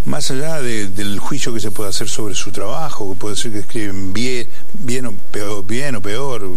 más 0.04 0.28
allá 0.33 0.61
del 0.61 1.20
juicio 1.20 1.54
que 1.54 1.61
se 1.61 1.70
puede 1.70 1.90
hacer 1.90 2.09
sobre 2.09 2.35
su 2.35 2.50
trabajo, 2.50 3.12
que 3.12 3.18
puede 3.18 3.37
ser 3.37 3.52
que 3.52 3.61
escriben 3.61 4.12
bien, 4.12 4.48
bien 4.72 5.06
o 5.06 5.12
peor, 5.12 5.64
bien 5.64 5.94
o 5.94 6.02
peor, 6.02 6.50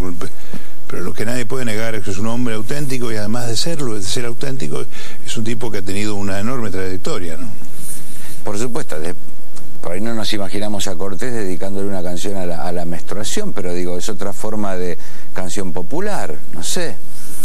pero 0.88 1.02
lo 1.02 1.14
que 1.14 1.24
nadie 1.24 1.46
puede 1.46 1.64
negar 1.64 1.94
es 1.94 2.02
que 2.02 2.10
es 2.10 2.18
un 2.18 2.26
hombre 2.26 2.56
auténtico 2.56 3.12
y 3.12 3.16
además 3.16 3.46
de 3.46 3.56
serlo, 3.56 3.94
de 3.94 4.02
ser 4.02 4.26
auténtico, 4.26 4.84
es 5.24 5.36
un 5.36 5.44
tipo 5.44 5.70
que 5.70 5.78
ha 5.78 5.82
tenido 5.82 6.16
una 6.16 6.40
enorme 6.40 6.70
trayectoria. 6.70 7.36
¿no? 7.36 7.48
Por 8.44 8.58
supuesto, 8.58 8.96
por 9.84 9.92
ahí 9.92 10.00
no 10.00 10.14
nos 10.14 10.32
imaginamos 10.32 10.88
a 10.88 10.96
Cortés 10.96 11.30
dedicándole 11.30 11.86
una 11.86 12.02
canción 12.02 12.38
a 12.38 12.72
la, 12.72 12.84
menstruación, 12.86 13.52
pero 13.52 13.74
digo, 13.74 13.98
es 13.98 14.08
otra 14.08 14.32
forma 14.32 14.76
de 14.76 14.96
canción 15.34 15.74
popular, 15.74 16.38
no 16.54 16.62
sé. 16.62 16.96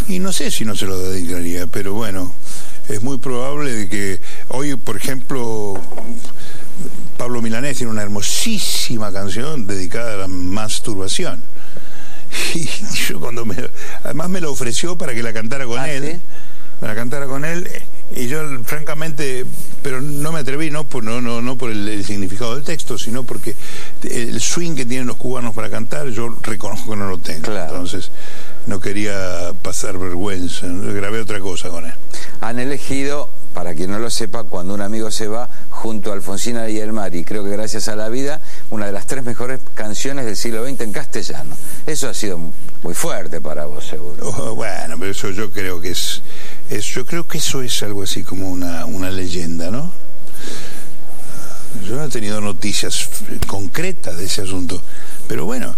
Y 0.07 0.19
no 0.19 0.31
sé 0.31 0.49
si 0.49 0.63
no 0.63 0.73
se 0.73 0.85
lo 0.85 0.97
dedicaría, 0.97 1.67
pero 1.67 1.95
bueno, 1.95 2.33
es 2.87 3.01
muy 3.01 3.17
probable 3.17 3.73
de 3.73 3.89
que 3.89 4.21
hoy, 4.47 4.77
por 4.77 4.95
ejemplo, 4.95 5.77
Pablo 7.17 7.41
Milanés 7.41 7.75
tiene 7.75 7.91
una 7.91 8.03
hermosísima 8.03 9.11
canción 9.11 9.67
dedicada 9.67 10.13
a 10.13 10.17
la 10.19 10.27
masturbación. 10.29 11.43
Y 12.55 12.69
yo 13.09 13.19
cuando 13.19 13.43
me, 13.43 13.57
además 14.01 14.29
me 14.29 14.39
la 14.39 14.47
ofreció 14.47 14.97
para 14.97 15.13
que 15.13 15.23
la 15.23 15.33
cantara 15.33 15.65
con 15.65 15.77
Ah, 15.77 15.91
él, 15.91 16.05
¿sí? 16.09 16.21
para 16.79 16.95
cantara 16.95 17.27
con 17.27 17.43
él, 17.43 17.67
y 18.15 18.27
yo 18.27 18.41
francamente, 18.63 19.45
pero 19.81 20.01
no 20.01 20.31
me 20.31 20.39
atreví, 20.39 20.71
no 20.71 20.83
por, 20.83 21.03
no, 21.03 21.21
no, 21.21 21.41
no 21.41 21.57
por 21.57 21.71
el, 21.71 21.87
el 21.87 22.05
significado 22.05 22.55
del 22.55 22.63
texto, 22.63 22.97
sino 22.97 23.23
porque 23.23 23.55
el 24.03 24.39
swing 24.41 24.75
que 24.75 24.85
tienen 24.85 25.07
los 25.07 25.17
cubanos 25.17 25.53
para 25.53 25.69
cantar, 25.69 26.07
yo 26.09 26.37
reconozco 26.41 26.91
que 26.91 26.97
no 26.97 27.09
lo 27.09 27.17
tengo. 27.17 27.43
Claro. 27.43 27.75
Entonces 27.75 28.11
no 28.67 28.79
quería 28.79 29.53
pasar 29.61 29.97
vergüenza, 29.97 30.67
grabé 30.67 31.21
otra 31.21 31.39
cosa 31.39 31.69
con 31.69 31.85
él. 31.85 31.93
Han 32.41 32.59
elegido, 32.59 33.29
para 33.53 33.73
quien 33.73 33.91
no 33.91 33.99
lo 33.99 34.09
sepa, 34.09 34.43
cuando 34.43 34.73
un 34.73 34.81
amigo 34.81 35.11
se 35.11 35.27
va, 35.27 35.49
junto 35.69 36.11
a 36.11 36.13
Alfonsina 36.13 36.69
y 36.69 36.79
el 36.79 36.93
Mar, 36.93 37.15
y 37.15 37.23
creo 37.23 37.43
que 37.43 37.49
gracias 37.49 37.87
a 37.87 37.95
la 37.95 38.09
vida, 38.09 38.41
una 38.69 38.85
de 38.85 38.91
las 38.91 39.07
tres 39.07 39.23
mejores 39.23 39.59
canciones 39.73 40.25
del 40.25 40.35
siglo 40.35 40.65
XX 40.67 40.81
en 40.81 40.91
castellano. 40.91 41.55
Eso 41.85 42.09
ha 42.09 42.13
sido 42.13 42.39
muy 42.83 42.93
fuerte 42.93 43.41
para 43.41 43.65
vos, 43.65 43.85
seguro. 43.85 44.29
Oh, 44.29 44.55
bueno, 44.55 44.95
pero 44.99 45.11
eso 45.11 45.29
yo 45.31 45.51
creo 45.51 45.81
que 45.81 45.91
es, 45.91 46.21
es- 46.69 46.85
yo 46.85 47.05
creo 47.05 47.27
que 47.27 47.37
eso 47.39 47.61
es 47.61 47.81
algo 47.83 48.03
así 48.03 48.23
como 48.23 48.49
una, 48.49 48.85
una 48.85 49.09
leyenda, 49.11 49.69
¿no? 49.71 49.91
Yo 51.87 51.95
no 51.95 52.03
he 52.05 52.09
tenido 52.09 52.41
noticias 52.41 53.09
concretas 53.47 54.17
de 54.17 54.25
ese 54.25 54.41
asunto, 54.41 54.81
pero 55.27 55.45
bueno, 55.45 55.75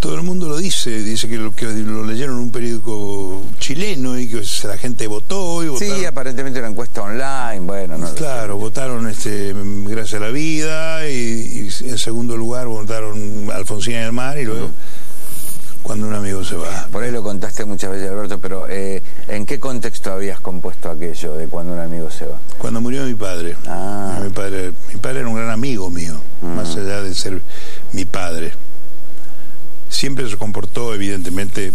todo 0.00 0.14
el 0.14 0.22
mundo 0.22 0.48
lo 0.48 0.56
dice, 0.56 0.90
dice 1.02 1.28
que 1.28 1.36
lo, 1.36 1.54
que 1.54 1.66
lo 1.66 2.04
leyeron 2.04 2.36
en 2.36 2.42
un 2.44 2.50
periódico 2.50 3.42
chileno 3.58 4.18
y 4.18 4.28
que 4.28 4.42
la 4.64 4.78
gente 4.78 5.06
votó 5.06 5.62
y 5.64 5.68
votaron. 5.68 5.96
Sí, 5.98 6.04
aparentemente 6.04 6.60
una 6.60 6.68
encuesta 6.68 7.02
online, 7.02 7.60
bueno, 7.60 7.98
no. 7.98 8.14
Claro, 8.14 8.56
votaron 8.58 9.08
este, 9.08 9.52
Gracias 9.86 10.20
a 10.20 10.24
la 10.24 10.30
Vida 10.30 11.08
y, 11.08 11.68
y 11.82 11.88
en 11.88 11.98
segundo 11.98 12.36
lugar 12.36 12.66
votaron 12.68 13.48
Alfonsina 13.52 14.00
del 14.00 14.12
Mar 14.12 14.38
y 14.38 14.44
luego 14.44 14.70
cuando 15.82 16.06
un 16.06 16.14
amigo 16.14 16.44
se 16.44 16.56
va. 16.56 16.88
Por 16.90 17.02
ahí 17.02 17.10
lo 17.10 17.22
contaste 17.22 17.64
muchas 17.64 17.90
veces, 17.90 18.10
Alberto, 18.10 18.38
pero 18.38 18.68
eh, 18.68 19.02
¿en 19.28 19.46
qué 19.46 19.58
contexto 19.58 20.12
habías 20.12 20.40
compuesto 20.40 20.90
aquello 20.90 21.34
de 21.34 21.48
cuando 21.48 21.72
un 21.72 21.80
amigo 21.80 22.10
se 22.10 22.26
va? 22.26 22.38
Cuando 22.58 22.80
murió 22.80 23.04
mi 23.04 23.14
padre. 23.14 23.56
Ah. 23.66 24.20
Mi 24.22 24.30
padre, 24.30 24.72
mi 24.92 25.00
padre 25.00 25.20
era 25.20 25.28
un 25.28 25.36
gran 25.36 25.50
amigo 25.50 25.90
mío, 25.90 26.20
más 26.42 26.76
allá 26.76 27.02
de 27.02 27.14
ser 27.14 27.40
mi 27.92 28.04
padre. 28.04 28.52
Siempre 29.88 30.28
se 30.28 30.36
comportó, 30.36 30.94
evidentemente, 30.94 31.72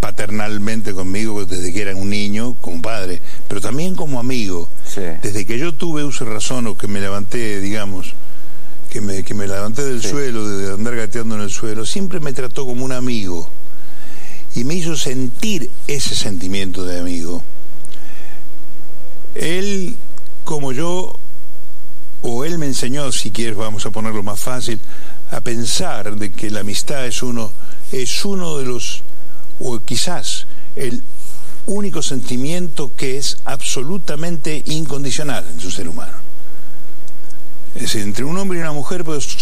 paternalmente 0.00 0.94
conmigo 0.94 1.44
desde 1.44 1.72
que 1.72 1.82
era 1.82 1.94
un 1.94 2.08
niño, 2.08 2.54
como 2.60 2.80
padre, 2.80 3.20
pero 3.48 3.60
también 3.60 3.94
como 3.94 4.18
amigo. 4.18 4.68
Sí. 4.86 5.02
Desde 5.22 5.44
que 5.44 5.58
yo 5.58 5.74
tuve 5.74 6.04
uso 6.04 6.24
razón 6.24 6.66
o 6.66 6.76
que 6.76 6.86
me 6.86 7.00
levanté, 7.00 7.60
digamos, 7.60 8.14
que 8.96 9.02
me, 9.02 9.22
que 9.24 9.34
me 9.34 9.46
levanté 9.46 9.84
del 9.84 10.00
Sí. 10.00 10.08
suelo, 10.08 10.48
de 10.48 10.72
andar 10.72 10.96
gateando 10.96 11.34
en 11.34 11.42
el 11.42 11.50
suelo, 11.50 11.84
siempre 11.84 12.18
me 12.18 12.32
trató 12.32 12.64
como 12.64 12.82
un 12.82 12.92
amigo 12.92 13.46
y 14.54 14.64
me 14.64 14.74
hizo 14.74 14.96
sentir 14.96 15.70
ese 15.86 16.14
sentimiento 16.14 16.82
de 16.82 16.98
amigo. 16.98 17.42
Él, 19.34 19.96
como 20.44 20.72
yo, 20.72 21.18
o 22.22 22.44
él 22.46 22.56
me 22.56 22.64
enseñó, 22.64 23.12
si 23.12 23.30
quieres, 23.30 23.56
vamos 23.56 23.84
a 23.84 23.90
ponerlo 23.90 24.22
más 24.22 24.40
fácil, 24.40 24.80
a 25.30 25.42
pensar 25.42 26.16
de 26.16 26.32
que 26.32 26.50
la 26.50 26.60
amistad 26.60 27.04
es 27.04 27.22
uno, 27.22 27.52
es 27.92 28.24
uno 28.24 28.56
de 28.56 28.64
los, 28.64 29.02
o 29.60 29.78
quizás 29.80 30.46
el 30.74 31.02
único 31.66 32.00
sentimiento 32.00 32.92
que 32.96 33.18
es 33.18 33.36
absolutamente 33.44 34.62
incondicional 34.64 35.44
en 35.52 35.60
su 35.60 35.70
ser 35.70 35.86
humano. 35.86 36.25
Es 37.76 37.82
decir, 37.82 38.02
entre 38.02 38.24
un 38.24 38.36
hombre 38.38 38.58
y 38.58 38.62
una 38.62 38.72
mujer 38.72 39.04
pues, 39.04 39.36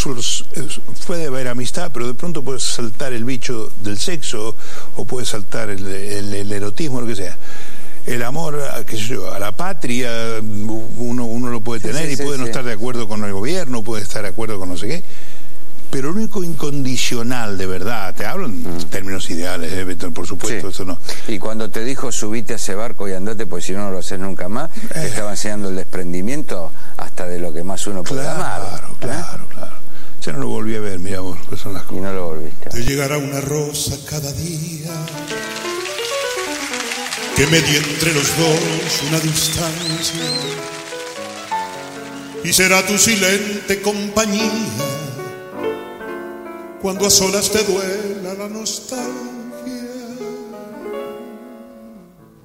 puede 1.07 1.27
haber 1.27 1.49
amistad, 1.49 1.91
pero 1.95 2.07
de 2.07 2.15
pronto 2.15 2.43
puede 2.43 2.59
saltar 2.61 3.13
el 3.13 3.25
bicho 3.25 3.71
del 3.83 3.97
sexo 3.99 4.57
o 4.97 5.05
puede 5.05 5.25
saltar 5.27 5.71
el, 5.71 5.87
el- 5.87 6.35
el 6.35 6.53
erotismo, 6.53 7.01
lo 7.01 7.07
que 7.07 7.17
sea. 7.17 7.37
El 8.07 8.23
amor 8.23 8.61
a, 8.61 8.85
qué 8.85 8.97
sé 8.97 9.05
yo, 9.15 9.33
a 9.33 9.39
la 9.39 9.53
patria, 9.53 10.11
uno, 10.43 11.25
uno 11.25 11.49
lo 11.49 11.61
puede 11.63 11.81
tener 11.81 12.07
sí, 12.07 12.13
y 12.13 12.17
sí, 12.17 12.23
puede 12.23 12.37
no 12.39 12.45
estar 12.47 12.65
de 12.65 12.73
acuerdo 12.73 13.09
con 13.09 13.25
el 13.25 13.33
gobierno, 13.33 13.83
puede 13.83 14.03
estar 14.03 14.23
de 14.23 14.29
acuerdo 14.29 14.59
con 14.59 14.69
no 14.69 14.77
sé 14.77 14.89
qué. 14.89 15.05
Pero 15.95 16.11
lo 16.11 16.17
único 16.19 16.43
incondicional 16.43 17.57
de 17.57 17.67
verdad, 17.67 18.13
te 18.17 18.27
hablo 18.27 18.47
en 18.47 18.65
términos 18.91 19.31
ideales, 19.31 19.73
eh, 19.73 19.85
Beto, 19.85 20.11
por 20.11 20.27
supuesto, 20.27 20.67
Mm. 20.67 20.71
Sí. 20.71 20.75
eso 20.75 20.85
no. 20.85 20.99
Y 21.29 21.39
cuando 21.39 21.71
te 21.71 21.85
dijo 21.85 22.11
subite 22.11 22.55
a 22.55 22.57
ese 22.57 22.75
barco 22.75 23.09
y 23.09 23.13
andate, 23.13 23.47
pues 23.47 23.65
si 23.65 23.75
no, 23.75 23.85
no 23.85 23.91
lo 23.93 23.99
haces 23.99 24.19
nunca 24.19 24.49
más, 24.49 24.71
te 24.73 25.05
Eh. 25.05 25.07
estaba 25.07 25.31
enseñando 25.31 25.69
el 25.69 25.77
desprendimiento 25.77 26.73
hasta 26.97 27.27
de 27.29 27.39
lo 27.39 27.53
que 27.53 27.63
más 27.63 27.87
uno 27.87 28.03
puede 28.03 28.27
amar. 28.29 28.61
Claro, 28.61 28.89
¿eh? 28.89 28.97
claro, 28.99 29.47
claro. 29.55 29.77
Ya 30.21 30.33
no 30.33 30.39
lo 30.41 30.49
volví 30.49 30.75
a 30.75 30.81
ver, 30.81 30.99
mira 30.99 31.21
vos, 31.21 31.39
pues 31.49 31.61
son 31.61 31.75
las 31.75 31.85
Y 31.85 31.87
cosas. 31.87 32.03
no 32.03 32.13
lo 32.13 32.27
volviste. 32.27 32.71
Te 32.71 32.83
llegará 32.83 33.17
una 33.19 33.41
rosa 33.41 33.95
cada 34.11 34.33
día 34.33 34.91
que 37.37 37.47
medie 37.47 37.77
entre 37.79 38.15
los 38.15 38.37
dos 38.37 38.61
una 39.09 39.21
distancia 39.21 40.25
y 42.43 42.53
será 42.53 42.85
tu 42.85 42.99
silente 42.99 43.81
compañía 43.81 44.51
cuando 46.85 47.07
a 47.07 47.11
solas 47.11 47.51
te 47.51 47.65
duela 47.65 48.35
la 48.35 48.47
nostalgia. 48.47 49.09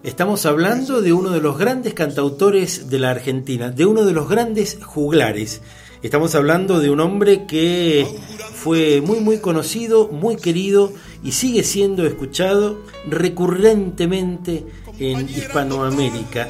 Estamos 0.02 0.46
hablando 0.46 1.02
de 1.02 1.12
uno 1.12 1.32
de 1.32 1.42
los 1.42 1.58
grandes 1.58 1.94
cantautores 1.94 2.90
de 2.90 3.00
la 3.00 3.10
Argentina, 3.10 3.70
de 3.70 3.86
uno 3.86 4.06
de 4.06 4.14
los 4.14 4.30
grandes 4.30 4.80
juglares. 4.82 5.60
Estamos 6.04 6.36
hablando 6.36 6.80
de 6.80 6.90
un 6.90 7.02
hombre 7.02 7.48
que 7.48 8.08
fue 8.54 9.02
muy 9.02 9.20
muy 9.20 9.40
conocido, 9.40 10.08
muy 10.08 10.38
querido 10.38 10.94
y 11.22 11.34
sigue 11.34 11.66
siendo 11.66 12.08
escuchado 12.08 12.80
recurrentemente 13.10 14.66
en 15.00 15.28
Hispanoamérica. 15.28 16.48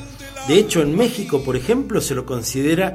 De 0.48 0.60
hecho, 0.60 0.84
en 0.84 0.96
México, 0.96 1.42
por 1.44 1.56
ejemplo, 1.56 2.02
se 2.02 2.14
lo 2.14 2.28
considera 2.28 2.94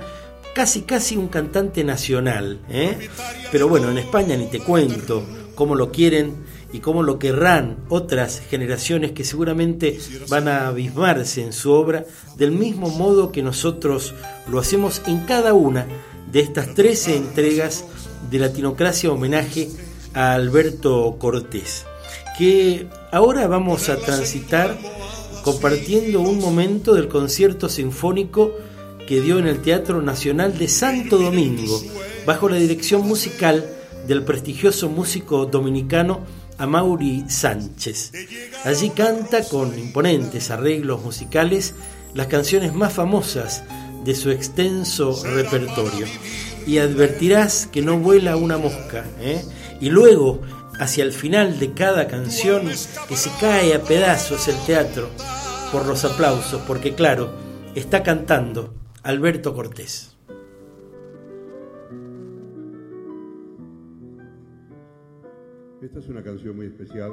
casi 0.55 0.83
casi 0.83 1.17
un 1.17 1.29
cantante 1.29 1.85
nacional. 1.85 2.61
¿eh? 2.71 3.11
Pero 3.53 3.69
bueno, 3.69 3.91
en 3.91 3.99
España 3.99 4.37
ni 4.37 4.47
te 4.47 4.61
cuento 4.61 5.23
cómo 5.55 5.75
lo 5.75 5.91
quieren 5.91 6.37
y 6.73 6.81
cómo 6.81 7.03
lo 7.03 7.19
querrán 7.19 7.77
otras 7.89 8.41
generaciones 8.41 9.13
que 9.13 9.25
seguramente 9.25 9.99
van 10.29 10.49
a 10.49 10.69
abismarse 10.69 11.43
en 11.43 11.53
su 11.53 11.71
obra 11.73 12.05
del 12.37 12.53
mismo 12.53 12.89
modo 12.89 13.31
que 13.31 13.43
nosotros 13.43 14.15
lo 14.49 14.59
hacemos 14.59 15.03
en 15.07 15.21
cada 15.21 15.55
una 15.55 15.87
de 16.33 16.41
estas 16.41 16.75
13 16.75 17.17
entregas 17.17 17.85
de 18.31 18.39
Latinocracia 18.39 19.13
homenaje 19.13 19.69
a 20.15 20.35
Alberto 20.35 21.17
Cortés, 21.19 21.85
que 22.37 22.89
ahora 23.13 23.47
vamos 23.47 23.89
a 23.89 23.97
transitar 23.97 24.77
compartiendo 25.45 26.21
un 26.21 26.39
momento 26.39 26.95
del 26.95 27.07
concierto 27.07 27.69
sinfónico 27.69 28.53
que 29.07 29.21
dio 29.21 29.39
en 29.39 29.47
el 29.47 29.61
Teatro 29.61 30.01
Nacional 30.03 30.59
de 30.59 30.69
Santo 30.69 31.19
Domingo, 31.19 31.81
bajo 32.27 32.49
la 32.49 32.57
dirección 32.57 33.07
musical 33.07 33.65
del 34.07 34.23
prestigioso 34.23 34.89
músico 34.89 35.47
dominicano 35.47 36.21
Amaury 36.59 37.25
Sánchez. 37.29 38.13
Allí 38.65 38.91
canta 38.91 39.45
con 39.45 39.79
imponentes 39.79 40.51
arreglos 40.51 41.03
musicales 41.03 41.75
las 42.15 42.29
canciones 42.29 42.75
más 42.75 42.93
famosas 42.93 43.65
de 44.05 44.15
su 44.15 44.31
extenso 44.31 45.21
repertorio. 45.25 46.07
Y 46.67 46.79
advertirás 46.79 47.69
que 47.71 47.83
no 47.83 47.99
vuela 47.99 48.37
una 48.37 48.57
mosca. 48.57 49.05
¿eh? 49.21 49.43
Y 49.81 49.91
luego, 49.91 50.41
hacia 50.79 51.05
el 51.05 51.13
final 51.13 51.59
de 51.59 51.73
cada 51.73 52.07
canción, 52.07 52.71
que 53.09 53.17
se 53.17 53.31
cae 53.41 53.75
a 53.75 53.83
pedazos 53.83 54.49
el 54.49 54.57
teatro 54.65 55.11
por 55.73 55.87
los 55.87 56.05
aplausos, 56.05 56.63
porque 56.67 56.95
claro, 56.95 57.35
está 57.75 58.03
cantando 58.03 58.73
Alberto 59.05 59.53
Cortés. 59.53 60.17
Esta 65.83 65.99
es 65.99 66.09
una 66.09 66.23
canción 66.23 66.57
muy 66.57 66.65
especial 66.69 67.13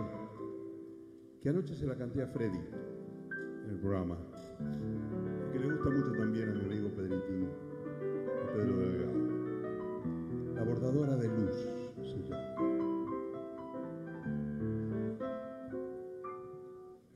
que 1.44 1.50
anoche 1.50 1.76
se 1.76 1.86
la 1.86 1.98
canté 1.98 2.24
a 2.24 2.28
Freddy 2.28 2.62
en 3.66 3.72
el 3.72 3.78
programa, 3.82 4.18
que 5.52 5.60
le 5.60 5.70
gusta 5.70 5.90
mucho 5.90 6.14
también 6.14 6.48
a 6.48 6.54
mi 6.54 6.62
amigo 6.62 6.88
Pedritín, 6.96 7.50
a 8.42 8.54
Pedro 8.54 8.78
Delgado. 8.78 9.20
La 10.56 10.64
bordadora 10.64 11.18
de 11.18 11.28
luz 11.28 11.56
se. 12.04 12.22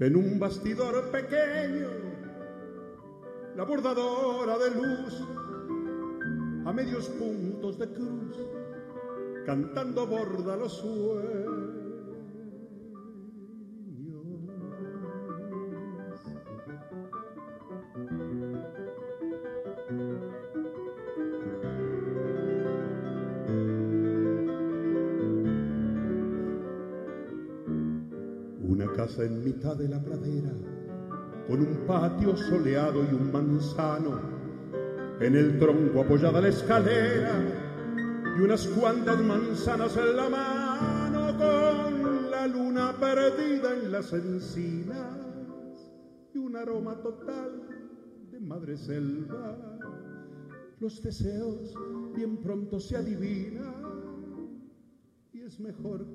En 0.05 0.17
un 0.17 0.37
bastidor 0.37 1.11
pequeño, 1.11 2.24
la 3.55 3.63
bordadora 3.63 4.57
de 4.57 4.71
luz, 4.71 5.23
a 6.65 6.73
medios 6.73 7.07
puntos 7.09 7.79
de 7.79 7.87
cruz, 7.87 8.37
cantando 9.45 10.05
borda 10.05 10.57
los 10.57 10.73
sueños. 10.73 11.75
Una 28.67 28.91
casa 28.93 29.23
en 29.23 29.43
mitad 29.43 29.77
de 29.77 29.87
la 29.87 30.03
pradera 30.03 30.51
con 31.47 31.59
un 31.61 31.85
patio 31.85 32.35
soleado 32.35 33.03
y 33.03 33.13
un 33.13 33.31
manzano, 33.31 34.19
en 35.19 35.35
el 35.35 35.59
tronco 35.59 36.01
apoyada 36.01 36.41
la 36.41 36.49
escalera 36.49 37.33
y 38.37 38.41
unas 38.41 38.67
cuantas 38.67 39.21
manzanas 39.21 39.95
en 39.95 40.15
la 40.15 40.29
mano 40.29 41.37
con 41.37 42.31
la 42.31 42.47
luna 42.47 42.95
perdida 42.99 43.73
en 43.73 43.91
las 43.91 44.11
encinas 44.11 45.91
y 46.33 46.37
un 46.37 46.55
aroma 46.55 46.95
total 47.01 47.61
de 48.31 48.39
madre 48.39 48.77
selva. 48.77 49.55
Los 50.79 51.01
deseos 51.01 51.73
bien 52.15 52.37
pronto 52.37 52.79
se 52.79 52.97
adivinan 52.97 53.73
y 55.31 55.41
es 55.41 55.59
mejor 55.59 56.05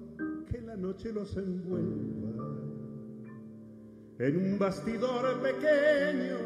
que 0.51 0.61
la 0.61 0.77
noche 0.77 1.13
los 1.13 1.35
envuelva 1.37 2.50
en 4.21 4.37
un 4.37 4.59
bastidor 4.59 5.41
pequeño, 5.41 6.37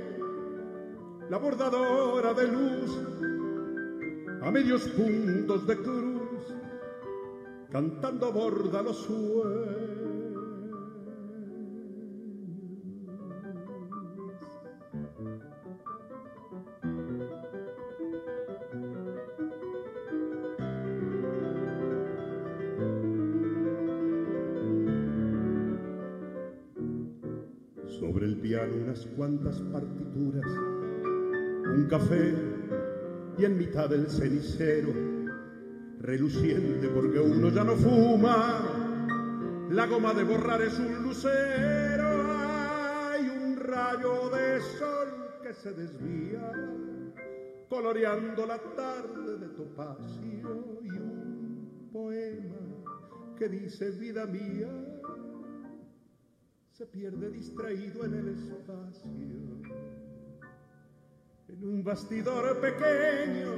la 1.29 1.39
bordadora 1.39 2.33
de 2.33 2.47
luz 2.47 2.99
a 4.43 4.51
medios 4.53 4.83
puntos 4.91 5.67
de 5.67 5.77
cruz, 5.79 6.55
cantando 7.73 8.33
borda 8.33 8.81
los 8.81 8.99
sueños. 8.99 9.94
Cuantas 29.17 29.61
partituras, 29.73 30.47
un 30.47 31.87
café 31.89 32.35
y 33.39 33.45
en 33.45 33.59
mitad 33.59 33.89
del 33.89 34.09
cenicero, 34.09 34.93
reluciente 36.01 36.89
porque 36.89 37.21
uno 37.21 37.49
ya 37.49 37.65
no 37.65 37.77
fuma, 37.77 39.69
la 39.71 39.87
goma 39.87 40.13
de 40.15 40.25
borrar 40.25 40.63
es 40.63 40.79
un 40.79 41.03
lucero, 41.03 42.33
hay 42.33 43.29
un 43.29 43.57
rayo 43.57 44.29
de 44.31 44.61
sol 44.61 45.09
que 45.43 45.55
se 45.55 45.73
desvía, 45.73 46.53
coloreando 47.69 48.47
la 48.47 48.59
tarde 48.59 49.39
de 49.39 49.49
topacio 49.49 50.79
y 50.83 50.91
un 50.91 51.89
poema 51.93 52.57
que 53.39 53.49
dice 53.49 53.91
vida 53.93 54.27
mía 54.27 54.69
se 56.75 56.87
pierde 56.87 57.31
distraído 57.31 58.05
en 58.05 58.15
el 58.15 58.29
espacio. 58.31 59.09
En 61.47 61.69
un 61.69 61.85
bastidor 61.85 62.61
pequeño, 62.61 63.53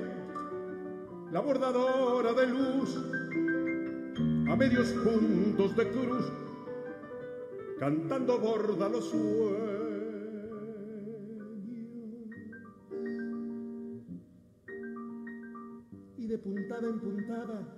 la 1.33 1.41
bordadora 1.41 2.35
de 2.35 2.47
luz, 2.47 2.95
a 4.51 4.55
medios 4.55 4.89
puntos 4.93 5.75
de 5.77 5.91
cruz, 5.93 6.31
cantando 7.79 8.39
borda 8.39 8.87
los 8.91 9.09
sueños. 9.09 9.67
Y 16.19 16.27
de 16.27 16.37
puntada 16.37 16.87
en 16.87 17.01
puntada, 17.01 17.77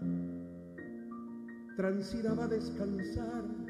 transida 1.76 2.34
va 2.34 2.44
a 2.44 2.48
descansar 2.48 3.67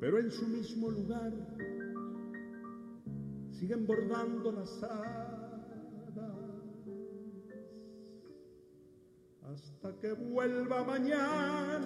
pero 0.00 0.18
en 0.18 0.30
su 0.30 0.48
mismo 0.48 0.90
lugar 0.90 1.30
siguen 3.50 3.86
bordando 3.86 4.50
las 4.50 4.82
hadas 4.82 5.20
hasta 9.42 9.98
que 10.00 10.12
vuelva 10.12 10.84
mañana 10.84 11.80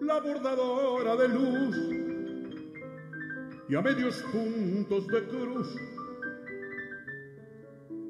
la 0.00 0.20
bordadora 0.20 1.14
de 1.16 1.28
luz 1.28 1.76
y 3.68 3.74
a 3.76 3.80
medios 3.80 4.20
puntos 4.32 5.06
de 5.06 5.28
cruz 5.28 5.76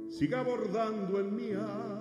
siga 0.08 0.42
bordando 0.42 1.20
en 1.20 1.36
mi 1.36 1.52
alma. 1.52 1.92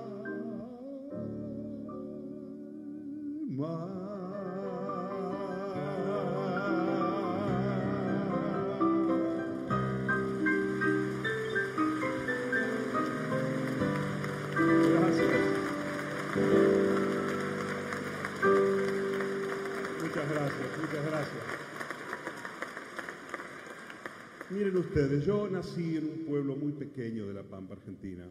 Miren 24.51 24.75
ustedes, 24.75 25.25
yo 25.25 25.49
nací 25.49 25.95
en 25.95 26.09
un 26.09 26.25
pueblo 26.25 26.57
muy 26.57 26.73
pequeño 26.73 27.25
de 27.25 27.33
La 27.33 27.43
Pampa, 27.43 27.75
Argentina. 27.75 28.29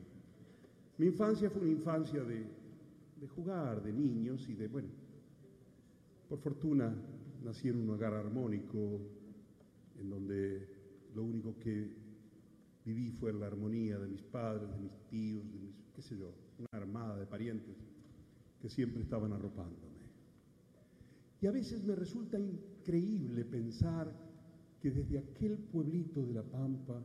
Mi 0.98 1.06
infancia 1.06 1.48
fue 1.48 1.62
una 1.62 1.70
infancia 1.70 2.22
de, 2.22 2.46
jugar, 3.34 3.82
de 3.82 3.90
niños 3.90 4.46
y 4.46 4.54
de, 4.54 4.68
bueno, 4.68 4.88
por 6.28 6.38
fortuna 6.40 6.94
nací 7.42 7.70
en 7.70 7.78
un 7.78 7.88
hogar 7.88 8.12
armónico 8.12 9.00
en 9.98 10.10
donde 10.10 10.68
lo 11.14 11.24
único 11.24 11.58
que 11.58 11.88
viví 12.84 13.12
fue 13.12 13.32
la 13.32 13.46
armonía 13.46 13.98
de 13.98 14.08
mis 14.08 14.22
padres, 14.22 14.70
de 14.70 14.78
mis 14.78 14.92
tíos, 15.08 15.50
de 15.50 15.58
mis, 15.58 15.74
qué 15.96 16.02
sé 16.02 16.18
yo, 16.18 16.34
una 16.58 16.68
armada 16.72 17.16
de 17.16 17.24
parientes 17.24 17.76
que 18.60 18.68
siempre 18.68 19.02
estaban 19.02 19.32
arropándome. 19.32 20.00
Y 21.40 21.46
a 21.46 21.50
veces 21.50 21.82
me 21.82 21.94
resulta 21.94 22.38
increíble 22.38 23.46
pensar 23.46 24.29
que 24.80 24.90
desde 24.90 25.18
aquel 25.18 25.58
pueblito 25.58 26.24
de 26.24 26.34
La 26.34 26.42
Pampa 26.42 27.02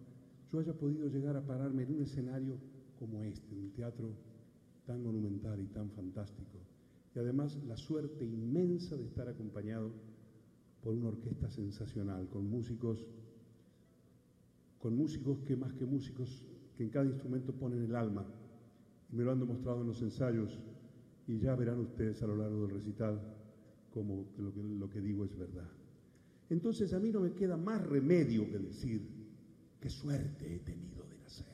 yo 0.52 0.60
haya 0.60 0.74
podido 0.74 1.08
llegar 1.10 1.36
a 1.36 1.46
pararme 1.46 1.84
en 1.84 1.96
un 1.96 2.02
escenario 2.02 2.58
como 2.98 3.22
este, 3.24 3.54
un 3.56 3.72
teatro 3.72 4.14
tan 4.86 5.04
monumental 5.04 5.60
y 5.60 5.68
tan 5.68 5.90
fantástico. 5.92 6.60
Y 7.14 7.20
además 7.20 7.58
la 7.68 7.76
suerte 7.76 8.26
inmensa 8.26 8.96
de 8.96 9.06
estar 9.06 9.28
acompañado 9.28 9.92
por 10.82 10.94
una 10.94 11.10
orquesta 11.10 11.50
sensacional, 11.50 12.30
con 12.30 12.50
músicos, 12.50 13.06
con 14.80 14.96
músicos 14.96 15.40
que 15.42 15.56
más 15.56 15.74
que 15.74 15.86
músicos, 15.86 16.46
que 16.78 16.84
en 16.84 16.90
cada 16.90 17.06
instrumento 17.06 17.54
ponen 17.54 17.84
el 17.84 17.96
alma. 17.96 18.26
Y 19.12 19.16
me 19.16 19.24
lo 19.24 19.32
han 19.32 19.40
demostrado 19.40 19.82
en 19.82 19.88
los 19.88 20.02
ensayos 20.02 20.60
y 21.28 21.40
ya 21.40 21.56
verán 21.56 21.80
ustedes 21.80 22.22
a 22.22 22.28
lo 22.28 22.36
largo 22.36 22.68
del 22.68 22.76
recital 22.76 23.20
que, 23.92 24.04
lo 24.04 24.90
que 24.90 25.02
digo 25.02 25.26
es 25.26 25.36
verdad. 25.38 25.70
Entonces 26.50 26.94
a 26.94 27.00
mí 27.00 27.12
no 27.12 27.22
me 27.22 27.34
queda 27.34 27.58
más 27.58 27.86
remedio 27.86 28.50
que 28.50 28.60
decir 28.60 29.02
qué 29.80 29.90
suerte 29.90 30.56
he 30.56 30.60
tenido 30.60 31.04
de 31.06 31.18
nacer. 31.18 31.46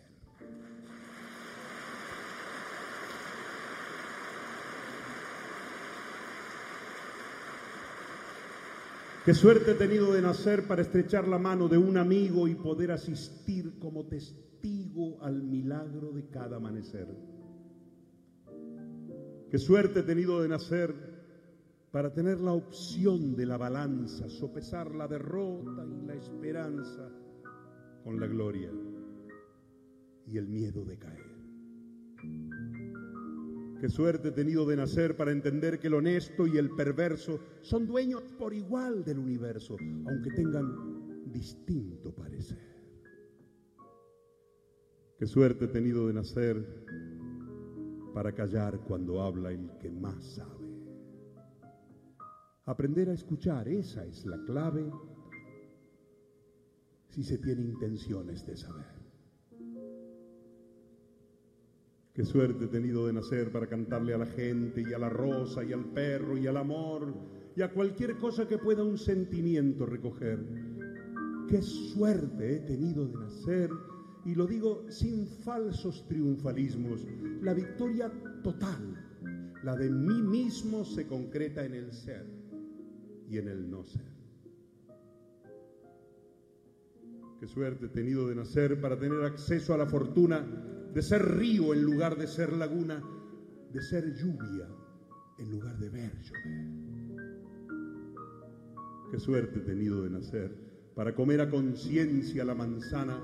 Qué 9.24 9.34
suerte 9.34 9.72
he 9.72 9.76
tenido 9.76 10.12
de 10.14 10.22
nacer 10.22 10.68
para 10.68 10.82
estrechar 10.82 11.28
la 11.28 11.38
mano 11.38 11.70
de 11.70 11.78
un 11.78 11.96
amigo 11.96 12.48
y 12.48 12.56
poder 12.56 12.92
asistir 12.92 13.80
como 13.80 14.08
testigo 14.08 15.22
al 15.22 15.42
milagro 15.44 16.12
de 16.12 16.28
cada 16.28 16.58
amanecer. 16.58 17.08
Qué 19.50 19.58
suerte 19.58 20.00
he 20.00 20.04
tenido 20.04 20.42
de 20.42 20.50
nacer 20.50 21.11
para 21.92 22.14
tener 22.14 22.40
la 22.40 22.54
opción 22.54 23.36
de 23.36 23.46
la 23.46 23.58
balanza, 23.58 24.30
sopesar 24.30 24.96
la 24.96 25.08
derrota 25.08 25.86
y 25.86 26.06
la 26.06 26.16
esperanza 26.16 27.12
con 28.04 28.20
la 28.20 28.28
gloria 28.28 28.72
y 30.26 30.38
el 30.38 30.48
miedo 30.48 30.86
de 30.86 30.98
caer. 30.98 31.32
Qué 33.82 33.90
suerte 33.90 34.30
he 34.30 34.32
tenido 34.32 34.66
de 34.66 34.78
nacer 34.78 35.18
para 35.18 35.32
entender 35.32 35.80
que 35.80 35.88
el 35.88 35.96
honesto 35.96 36.46
y 36.48 36.58
el 36.58 36.70
perverso 36.70 37.40
son 37.62 37.88
dueños 37.88 38.22
por 38.38 38.54
igual 38.54 39.04
del 39.04 39.20
universo, 39.20 39.76
aunque 40.06 40.30
tengan 40.32 41.32
distinto 41.32 42.14
parecer. 42.14 42.72
Qué 45.18 45.26
suerte 45.26 45.66
he 45.66 45.68
tenido 45.68 46.08
de 46.08 46.14
nacer 46.14 46.86
para 48.14 48.32
callar 48.34 48.80
cuando 48.88 49.22
habla 49.22 49.52
el 49.52 49.78
que 49.80 49.90
más 49.90 50.36
sabe. 50.36 50.61
Aprender 52.66 53.10
a 53.10 53.14
escuchar, 53.14 53.68
esa 53.68 54.06
es 54.06 54.24
la 54.28 54.38
clave 54.46 54.86
si 57.10 57.24
se 57.24 57.40
tiene 57.40 57.64
intenciones 57.64 58.46
de 58.46 58.56
saber. 58.56 58.86
Qué 62.14 62.24
suerte 62.24 62.66
he 62.66 62.68
tenido 62.68 63.08
de 63.08 63.14
nacer 63.14 63.52
para 63.52 63.68
cantarle 63.68 64.14
a 64.14 64.20
la 64.20 64.28
gente 64.28 64.84
y 64.88 64.94
a 64.94 65.00
la 65.00 65.10
rosa 65.10 65.64
y 65.64 65.74
al 65.74 65.86
perro 65.86 66.38
y 66.38 66.46
al 66.46 66.58
amor 66.58 67.16
y 67.56 67.64
a 67.64 67.72
cualquier 67.72 68.18
cosa 68.18 68.48
que 68.48 68.60
pueda 68.60 68.84
un 68.84 68.98
sentimiento 68.98 69.88
recoger. 69.88 70.46
Qué 71.50 71.64
suerte 71.64 72.58
he 72.58 72.60
tenido 72.60 73.08
de 73.08 73.18
nacer, 73.18 73.72
y 74.24 74.36
lo 74.36 74.46
digo 74.46 74.86
sin 74.90 75.26
falsos 75.26 76.06
triunfalismos, 76.08 77.08
la 77.42 77.56
victoria 77.56 78.12
total, 78.44 79.60
la 79.64 79.76
de 79.76 79.90
mí 79.90 80.22
mismo 80.22 80.86
se 80.86 81.08
concreta 81.08 81.66
en 81.66 81.74
el 81.74 81.92
ser 81.92 82.41
y 83.32 83.38
en 83.38 83.48
el 83.48 83.72
no 83.72 83.86
ser. 83.86 84.02
Qué 87.40 87.48
suerte 87.48 87.86
he 87.86 87.90
tenido 87.90 88.28
de 88.28 88.36
nacer 88.36 88.80
para 88.82 89.00
tener 89.00 89.24
acceso 89.24 89.74
a 89.74 89.78
la 89.78 89.86
fortuna 89.86 90.46
de 90.94 91.02
ser 91.02 91.38
río 91.38 91.74
en 91.74 91.82
lugar 91.82 92.18
de 92.18 92.28
ser 92.28 92.52
laguna, 92.52 93.02
de 93.72 93.82
ser 93.82 94.14
lluvia 94.14 94.68
en 95.40 95.50
lugar 95.50 95.78
de 95.80 95.90
ver 95.90 96.12
llover. 96.22 96.82
Qué 99.12 99.20
suerte 99.20 99.60
he 99.60 99.64
tenido 99.64 100.04
de 100.04 100.10
nacer 100.10 100.54
para 100.94 101.16
comer 101.16 101.40
a 101.40 101.50
conciencia 101.50 102.44
la 102.44 102.54
manzana, 102.54 103.18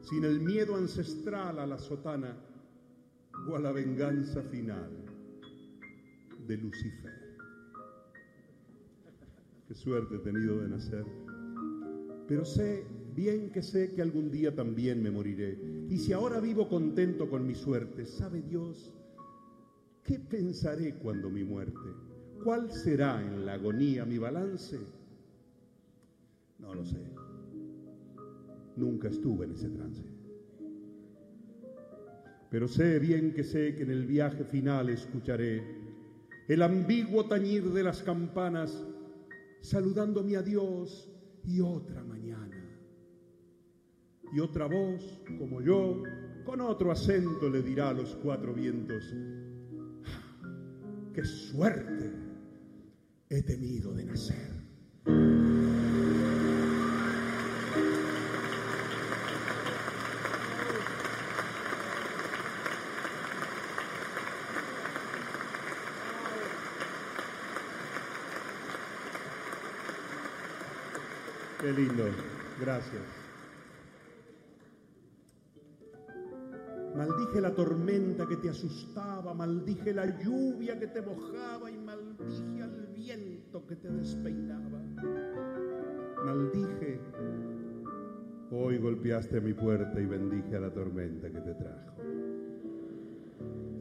sin 0.00 0.24
el 0.24 0.40
miedo 0.40 0.76
ancestral 0.76 1.58
a 1.58 1.66
la 1.66 1.78
sotana 1.78 2.36
o 3.48 3.56
a 3.56 3.58
la 3.58 3.72
venganza 3.72 4.42
final 4.42 4.90
de 6.46 6.56
Lucifer. 6.56 7.25
Qué 9.66 9.74
suerte 9.74 10.16
he 10.16 10.18
tenido 10.18 10.60
de 10.60 10.68
nacer 10.68 11.04
pero 12.26 12.44
sé, 12.44 12.84
bien 13.14 13.50
que 13.50 13.62
sé 13.62 13.94
que 13.94 14.02
algún 14.02 14.30
día 14.30 14.54
también 14.54 15.02
me 15.02 15.10
moriré. 15.10 15.58
Y 15.88 15.98
si 15.98 16.12
ahora 16.12 16.40
vivo 16.40 16.68
contento 16.68 17.28
con 17.30 17.46
mi 17.46 17.54
suerte, 17.54 18.04
¿sabe 18.04 18.42
Dios? 18.42 18.92
¿Qué 20.02 20.18
pensaré 20.18 20.94
cuando 20.94 21.30
mi 21.30 21.44
muerte? 21.44 21.78
¿Cuál 22.42 22.70
será 22.70 23.22
en 23.22 23.46
la 23.46 23.54
agonía 23.54 24.04
mi 24.04 24.18
balance? 24.18 24.78
No 26.58 26.74
lo 26.74 26.84
sé. 26.84 27.00
Nunca 28.76 29.08
estuve 29.08 29.46
en 29.46 29.52
ese 29.52 29.68
trance. 29.68 30.02
Pero 32.50 32.68
sé 32.68 32.98
bien 32.98 33.32
que 33.32 33.44
sé 33.44 33.74
que 33.74 33.82
en 33.82 33.90
el 33.90 34.06
viaje 34.06 34.44
final 34.44 34.88
escucharé 34.88 35.62
el 36.48 36.62
ambiguo 36.62 37.26
tañir 37.26 37.72
de 37.72 37.82
las 37.82 38.02
campanas, 38.02 38.84
saludando 39.60 40.22
mi 40.22 40.34
adiós 40.34 41.10
y 41.44 41.60
otra 41.60 42.02
mañana. 42.02 42.56
Y 44.32 44.40
otra 44.40 44.66
voz, 44.66 45.22
como 45.38 45.60
yo, 45.60 46.02
con 46.44 46.60
otro 46.60 46.90
acento 46.90 47.48
le 47.48 47.62
dirá 47.62 47.90
a 47.90 47.94
los 47.94 48.14
cuatro 48.16 48.52
vientos, 48.52 49.04
qué 51.12 51.24
suerte 51.24 52.12
he 53.28 53.42
tenido 53.42 53.92
de 53.94 54.04
nacer. 54.04 55.55
Qué 71.66 71.72
lindo, 71.72 72.04
gracias. 72.60 73.02
Maldije 76.94 77.40
la 77.40 77.56
tormenta 77.56 78.24
que 78.28 78.36
te 78.36 78.50
asustaba, 78.50 79.34
maldije 79.34 79.92
la 79.92 80.06
lluvia 80.16 80.78
que 80.78 80.86
te 80.86 81.02
mojaba 81.02 81.68
y 81.68 81.76
maldije 81.76 82.62
al 82.62 82.86
viento 82.94 83.66
que 83.66 83.74
te 83.74 83.90
despeinaba. 83.90 84.80
Maldije, 86.24 87.00
hoy 88.52 88.78
golpeaste 88.78 89.40
mi 89.40 89.52
puerta 89.52 90.00
y 90.00 90.06
bendije 90.06 90.54
a 90.54 90.60
la 90.60 90.72
tormenta 90.72 91.32
que 91.32 91.40
te 91.40 91.54
trajo. 91.54 91.96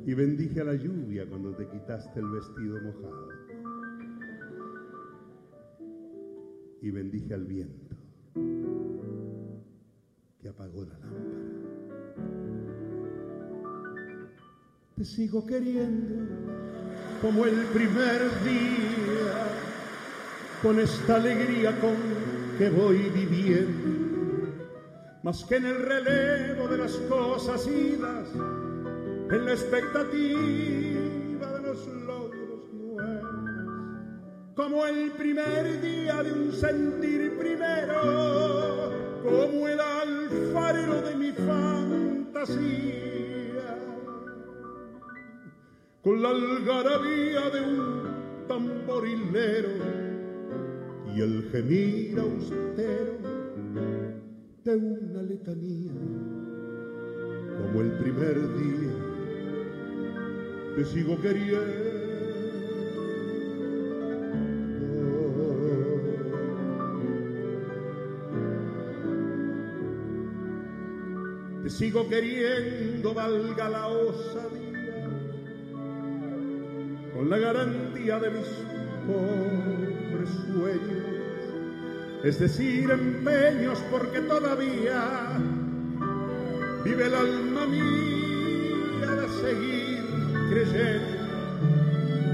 Y 0.08 0.14
bendije 0.16 0.62
a 0.62 0.64
la 0.64 0.74
lluvia 0.74 1.30
cuando 1.30 1.54
te 1.56 1.70
quitaste 1.70 2.20
el 2.20 2.32
vestido 2.32 2.82
mojado. 2.82 3.35
Y 6.86 6.92
bendije 6.92 7.34
al 7.34 7.46
viento 7.46 7.96
que 10.40 10.48
apagó 10.48 10.86
la 10.86 11.00
lámpara. 11.00 11.26
Te 14.96 15.04
sigo 15.04 15.48
queriendo 15.48 16.28
como 17.24 17.46
el 17.46 17.56
primer 17.74 18.22
día, 18.44 19.48
con 20.62 20.80
esta 20.80 21.16
alegría 21.16 21.76
con 21.82 21.96
que 22.60 22.70
voy 22.70 23.10
viviendo, 23.10 24.54
más 25.24 25.44
que 25.44 25.56
en 25.56 25.66
el 25.66 25.82
relevo 25.82 26.68
de 26.68 26.78
las 26.78 26.92
cosas 27.10 27.68
idas, 27.68 28.30
en 29.32 29.44
la 29.44 29.54
expectativa 29.54 31.15
primer 35.18 35.82
día 35.82 36.22
de 36.24 36.32
un 36.32 36.52
sentir 36.52 37.38
primero, 37.38 38.92
como 39.24 39.68
el 39.68 39.80
alfarero 39.80 41.02
de 41.02 41.16
mi 41.16 41.32
fantasía, 41.32 42.58
con 46.04 46.22
la 46.22 46.30
algarabía 46.30 47.50
de 47.50 47.62
un 47.62 48.48
tamborilero 48.48 49.70
y 51.16 51.22
el 51.22 51.50
gemir 51.52 52.20
austero 52.20 53.18
de 54.64 54.76
una 54.76 55.22
letanía, 55.22 55.94
como 57.58 57.82
el 57.82 57.92
primer 58.00 58.36
día 58.58 58.94
te 60.76 60.86
sigo 60.86 61.20
queriendo 61.22 61.95
sigo 71.70 72.08
queriendo, 72.08 73.14
valga 73.14 73.70
la 73.70 73.88
osadía, 73.88 75.10
con 77.14 77.30
la 77.30 77.38
garantía 77.38 78.20
de 78.20 78.30
mis 78.30 78.48
pobres 79.08 80.30
sueños, 80.46 81.06
es 82.24 82.40
decir, 82.40 82.92
empeños, 82.92 83.80
porque 83.90 84.20
todavía 84.22 85.40
vive 86.84 87.08
el 87.08 87.16
alma 87.16 87.66
mía 87.66 89.12
de 89.12 89.28
seguir 89.42 90.04
creyendo, 90.52 91.26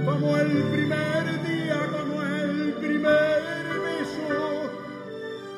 como 0.06 0.38
el 0.38 0.52
primer 0.74 1.44
día, 1.48 1.80
como 1.90 2.22
el 2.22 2.74
primer 2.74 3.42
beso 3.86 4.72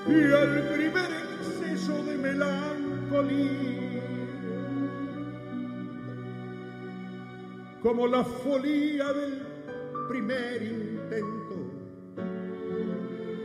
y 0.07 0.13
el 0.13 0.61
primer 0.74 1.09
exceso 1.39 2.03
de 2.03 2.17
melancolía 2.17 2.83
como 7.84 8.07
la 8.07 8.24
folía 8.24 9.14
del 9.14 9.41
primer 10.07 10.64
intento, 10.64 11.55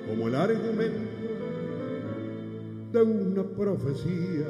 como 0.09 0.29
el 0.29 0.35
argumento 0.37 1.19
de 2.93 3.03
una 3.03 3.43
profecía, 3.43 4.47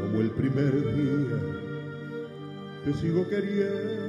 como 0.00 0.22
el 0.22 0.30
primer 0.30 0.72
día 0.72 1.38
te 2.84 2.92
sigo 2.94 3.28
queriendo. 3.28 4.07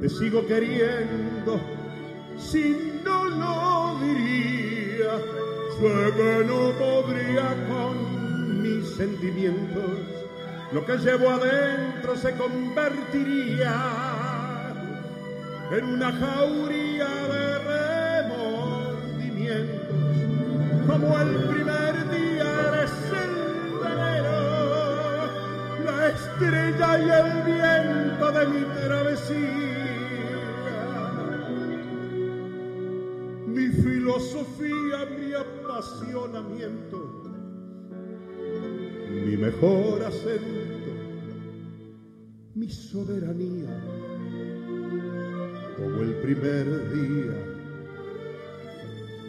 Te 0.00 0.08
sigo 0.08 0.46
queriendo, 0.46 1.60
si 2.38 3.00
no 3.04 3.24
lo 3.24 3.98
diría, 4.00 5.18
sé 5.78 6.44
no 6.44 6.72
podría 6.78 7.54
con 7.68 8.62
mis 8.62 8.88
sentimientos, 8.90 9.98
lo 10.72 10.84
que 10.86 10.98
llevo 10.98 11.30
adentro 11.30 12.16
se 12.16 12.32
convertiría 12.36 13.74
en 15.72 15.84
una 15.84 16.12
jauría 16.12 17.08
de 17.08 17.58
remordimientos, 18.22 20.16
como 20.86 21.18
el 21.18 21.34
primer 21.44 22.08
día 22.10 22.46
eres 22.68 22.92
el 23.22 23.38
la 25.84 26.08
estrella 26.08 26.98
y 26.98 27.10
el 27.10 27.28
viento 27.44 28.32
de 28.32 28.46
mi 28.46 28.62
travesía. 28.86 29.67
Filosofía, 34.44 35.06
mi 35.18 35.34
apasionamiento. 35.34 37.18
mi 39.26 39.36
mejor 39.36 40.04
acento, 40.04 40.92
mi 42.54 42.70
soberanía, 42.70 43.68
como 45.76 46.02
el 46.02 46.14
primer 46.22 46.92
día, 46.92 47.34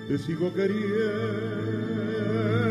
te 0.07 0.17
sigo 0.17 0.53
queriendo. 0.53 2.68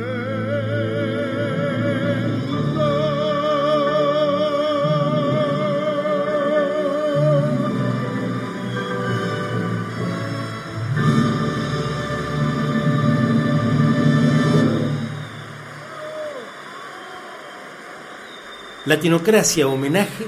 Latinocracia 18.88 19.68
homenaje 19.68 20.26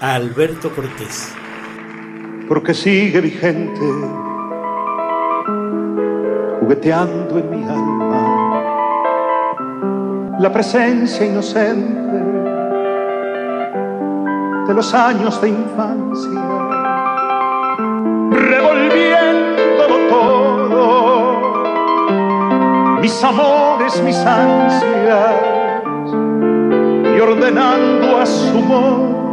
a 0.00 0.14
Alberto 0.14 0.70
Cortés. 0.70 1.34
Porque 2.48 2.72
sigue 2.72 3.20
vigente, 3.20 3.80
jugueteando 6.60 7.40
en 7.40 7.50
mi 7.50 7.64
alma, 7.64 8.68
la 10.38 10.52
presencia 10.52 11.26
inocente 11.26 12.22
de 14.68 14.74
los 14.74 14.94
años 14.94 15.40
de 15.42 15.48
infancia, 15.48 16.40
revolviéndolo 18.30 19.96
todo, 20.08 21.40
mis 23.00 23.24
amores, 23.24 24.00
mis 24.04 24.18
ansias 24.18 25.37
ordenando 27.38 28.16
a 28.16 28.26
su 28.26 28.58
modo 28.60 29.28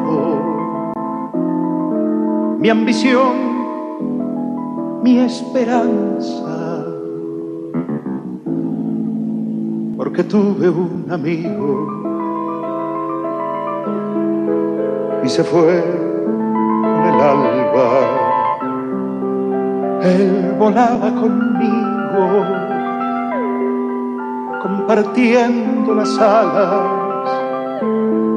mi 2.60 2.70
ambición, 2.70 3.34
mi 5.04 5.20
esperanza. 5.20 6.86
Porque 9.98 10.24
tuve 10.24 10.70
un 10.70 11.06
amigo 11.10 11.88
y 15.24 15.30
se 15.30 15.44
fue 15.44 15.84
con 16.82 17.04
el 17.04 17.22
alba. 17.22 17.90
Él 20.02 20.56
volaba 20.58 21.12
conmigo, 21.22 22.46
compartiendo 24.62 25.94
las 25.94 26.18
alas 26.20 26.95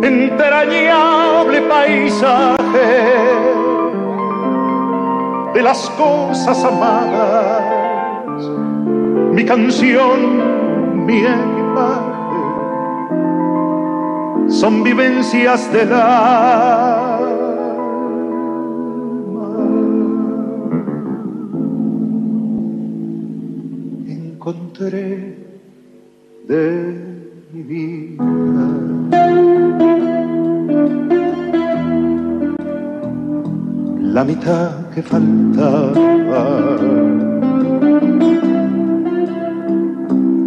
entrañable 0.09 1.63
paisaje 1.63 2.89
de 5.55 5.63
las 5.63 5.91
cosas 5.91 6.65
amadas, 6.65 7.63
mi 9.33 9.45
canción, 9.45 11.07
mi 11.07 11.19
equipaje, 11.19 12.43
son 14.49 14.83
vivencias 14.83 15.71
del 15.73 15.93
alma. 15.93 17.29
Encontré 24.07 25.37
de 26.47 26.95
mi 27.53 27.63
vida 27.63 28.98
la 34.19 34.25
mitad 34.25 34.71
que 34.93 35.01
faltaba. 35.01 36.45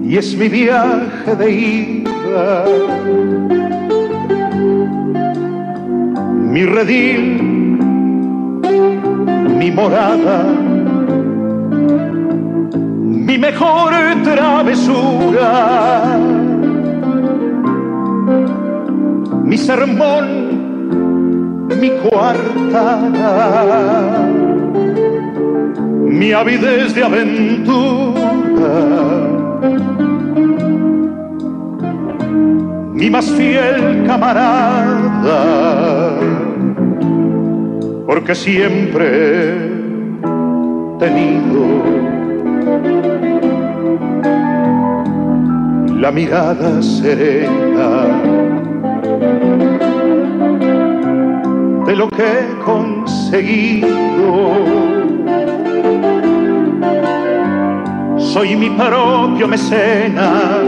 Y 0.04 0.18
es 0.18 0.36
mi 0.36 0.50
viaje 0.50 1.36
de 1.40 1.52
ida, 1.52 2.66
mi 6.54 6.66
redil, 6.66 7.24
mi 9.60 9.72
morada, 9.72 10.44
mi 13.28 13.38
mejor 13.38 13.94
travesura, 14.26 15.50
mi 19.46 19.58
sermón 19.58 20.52
mi 21.82 21.90
mi 26.08 26.32
avidez 26.32 26.94
de 26.96 27.04
aventura, 27.04 28.74
mi 32.94 33.10
más 33.10 33.26
fiel 33.32 34.04
camarada, 34.08 35.42
porque 38.06 38.36
siempre 38.36 39.08
he 39.50 39.82
tenido 41.00 41.62
la 46.00 46.12
mirada 46.12 46.82
serena 46.82 48.01
lo 51.96 52.10
que 52.10 52.24
he 52.24 52.60
conseguido. 52.64 53.90
Soy 58.18 58.56
mi 58.56 58.70
propio 58.70 59.48
mecenas, 59.48 60.62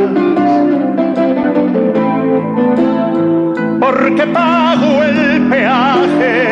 porque 3.80 4.28
pago 4.28 5.04
el 5.04 5.50
peaje. 5.50 6.44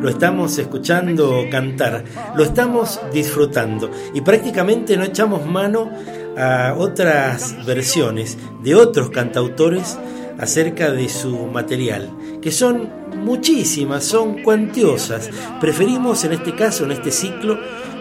Lo 0.00 0.08
estamos 0.08 0.58
escuchando 0.58 1.44
cantar, 1.50 2.04
lo 2.34 2.44
estamos 2.44 3.00
disfrutando 3.12 3.90
y 4.14 4.20
prácticamente 4.20 4.96
no 4.96 5.04
echamos 5.04 5.46
mano 5.46 5.90
a 6.36 6.74
otras 6.76 7.64
versiones 7.64 8.36
de 8.62 8.74
otros 8.74 9.10
cantautores 9.10 9.98
acerca 10.42 10.90
de 10.90 11.08
su 11.08 11.46
material, 11.46 12.10
que 12.42 12.50
son 12.50 12.90
muchísimas, 13.16 14.02
son 14.02 14.42
cuantiosas. 14.42 15.30
Preferimos 15.60 16.24
en 16.24 16.32
este 16.32 16.52
caso, 16.56 16.84
en 16.84 16.90
este 16.90 17.12
ciclo, 17.12 17.58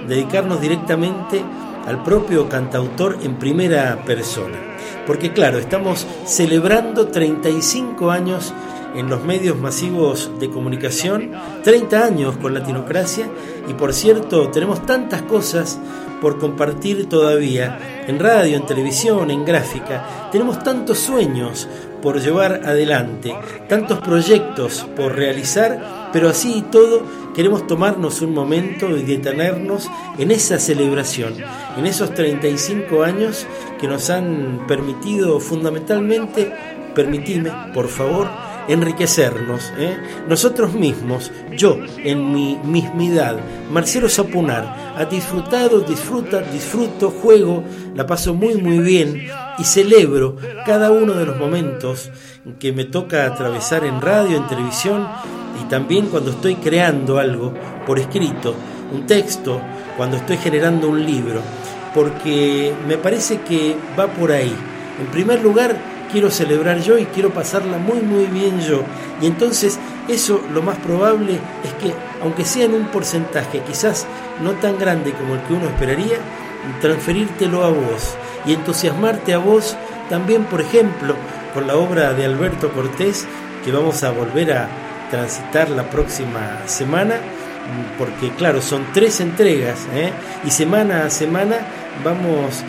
dedicarnos 0.07 0.59
directamente 0.59 1.43
al 1.85 2.03
propio 2.03 2.49
cantautor 2.49 3.19
en 3.21 3.37
primera 3.37 4.03
persona. 4.05 4.57
Porque 5.05 5.31
claro, 5.31 5.59
estamos 5.59 6.07
celebrando 6.25 7.09
35 7.09 8.09
años 8.09 8.51
en 8.95 9.07
los 9.07 9.23
medios 9.23 9.57
masivos 9.57 10.31
de 10.39 10.49
comunicación, 10.49 11.31
30 11.63 12.03
años 12.03 12.37
con 12.37 12.55
Latinocracia 12.55 13.29
y 13.69 13.73
por 13.73 13.93
cierto 13.93 14.49
tenemos 14.49 14.85
tantas 14.85 15.21
cosas 15.21 15.79
por 16.21 16.39
compartir 16.39 17.07
todavía 17.07 18.03
en 18.07 18.19
radio, 18.19 18.57
en 18.57 18.65
televisión, 18.65 19.31
en 19.31 19.45
gráfica, 19.45 20.29
tenemos 20.31 20.61
tantos 20.63 20.99
sueños 20.99 21.67
por 22.01 22.19
llevar 22.19 22.61
adelante, 22.65 23.33
tantos 23.67 23.99
proyectos 23.99 24.85
por 24.95 25.15
realizar, 25.15 26.09
pero 26.11 26.29
así 26.29 26.57
y 26.57 26.61
todo 26.63 27.03
queremos 27.33 27.67
tomarnos 27.67 28.21
un 28.21 28.33
momento 28.33 28.89
y 28.97 29.03
detenernos 29.03 29.89
en 30.17 30.31
esa 30.31 30.59
celebración, 30.59 31.35
en 31.77 31.85
esos 31.85 32.13
35 32.13 33.03
años 33.03 33.47
que 33.79 33.87
nos 33.87 34.09
han 34.09 34.65
permitido 34.67 35.39
fundamentalmente, 35.39 36.51
permitidme, 36.93 37.51
por 37.73 37.87
favor, 37.87 38.27
enriquecernos, 38.67 39.71
¿eh? 39.77 39.97
nosotros 40.27 40.73
mismos, 40.73 41.31
yo 41.57 41.77
en 41.97 42.33
mi 42.33 42.59
mismidad, 42.63 43.37
Marcelo 43.71 44.09
Sapunar, 44.09 44.93
ha 44.95 45.05
disfrutado, 45.05 45.79
disfruta, 45.81 46.41
disfruto, 46.41 47.09
juego, 47.09 47.63
la 47.95 48.05
paso 48.05 48.33
muy 48.33 48.55
muy 48.55 48.79
bien 48.79 49.27
y 49.57 49.63
celebro 49.63 50.37
cada 50.65 50.91
uno 50.91 51.13
de 51.13 51.25
los 51.25 51.37
momentos 51.37 52.11
que 52.59 52.71
me 52.71 52.85
toca 52.85 53.25
atravesar 53.25 53.85
en 53.85 54.01
radio, 54.01 54.37
en 54.37 54.47
televisión 54.47 55.07
y 55.61 55.65
también 55.65 56.07
cuando 56.07 56.31
estoy 56.31 56.55
creando 56.55 57.19
algo 57.19 57.53
por 57.85 57.99
escrito, 57.99 58.55
un 58.91 59.05
texto, 59.05 59.61
cuando 59.97 60.17
estoy 60.17 60.37
generando 60.37 60.89
un 60.89 61.05
libro, 61.05 61.41
porque 61.93 62.73
me 62.87 62.97
parece 62.97 63.41
que 63.41 63.75
va 63.97 64.07
por 64.07 64.31
ahí. 64.31 64.53
En 64.99 65.07
primer 65.07 65.41
lugar, 65.41 65.75
quiero 66.11 66.29
celebrar 66.29 66.81
yo 66.81 66.97
y 66.97 67.05
quiero 67.05 67.29
pasarla 67.31 67.77
muy 67.77 68.01
muy 68.01 68.25
bien 68.25 68.59
yo. 68.61 68.83
Y 69.21 69.27
entonces 69.27 69.79
eso 70.07 70.41
lo 70.53 70.61
más 70.61 70.77
probable 70.77 71.39
es 71.63 71.73
que, 71.81 71.93
aunque 72.21 72.45
sea 72.45 72.65
en 72.65 72.73
un 72.73 72.87
porcentaje 72.87 73.61
quizás 73.67 74.05
no 74.41 74.51
tan 74.53 74.77
grande 74.77 75.13
como 75.13 75.35
el 75.35 75.41
que 75.41 75.53
uno 75.53 75.67
esperaría, 75.67 76.17
transferírtelo 76.81 77.63
a 77.63 77.69
vos. 77.69 78.15
y 78.45 78.53
entusiasmarte 78.53 79.33
a 79.35 79.37
vos 79.37 79.77
también, 80.09 80.45
por 80.45 80.61
ejemplo, 80.61 81.15
con 81.53 81.67
la 81.67 81.75
obra 81.75 82.13
de 82.13 82.25
Alberto 82.25 82.71
Cortés, 82.71 83.27
que 83.63 83.71
vamos 83.71 84.03
a 84.03 84.11
volver 84.11 84.51
a 84.51 84.67
transitar 85.11 85.69
la 85.69 85.89
próxima 85.89 86.61
semana, 86.65 87.15
porque 87.97 88.31
claro, 88.31 88.61
son 88.61 88.85
tres 88.93 89.19
entregas, 89.21 89.87
¿eh? 89.93 90.11
y 90.43 90.49
semana 90.49 91.05
a 91.05 91.09
semana 91.09 91.57
vamos 92.03 92.63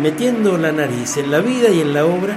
metiendo 0.00 0.58
la 0.58 0.72
nariz 0.72 1.16
en 1.16 1.30
la 1.30 1.40
vida 1.40 1.68
y 1.70 1.80
en 1.80 1.94
la 1.94 2.04
obra 2.04 2.36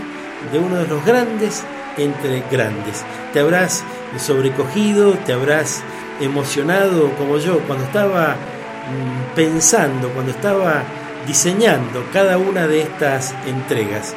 de 0.51 0.59
uno 0.59 0.77
de 0.77 0.87
los 0.87 1.05
grandes 1.05 1.63
entre 1.97 2.43
grandes. 2.51 3.03
Te 3.33 3.39
habrás 3.39 3.83
sobrecogido, 4.17 5.13
te 5.25 5.33
habrás 5.33 5.83
emocionado 6.19 7.11
como 7.15 7.37
yo 7.37 7.59
cuando 7.67 7.85
estaba 7.85 8.33
mm, 8.35 9.35
pensando, 9.35 10.09
cuando 10.09 10.31
estaba 10.31 10.83
diseñando 11.27 12.05
cada 12.13 12.37
una 12.37 12.67
de 12.67 12.81
estas 12.81 13.33
entregas. 13.47 14.15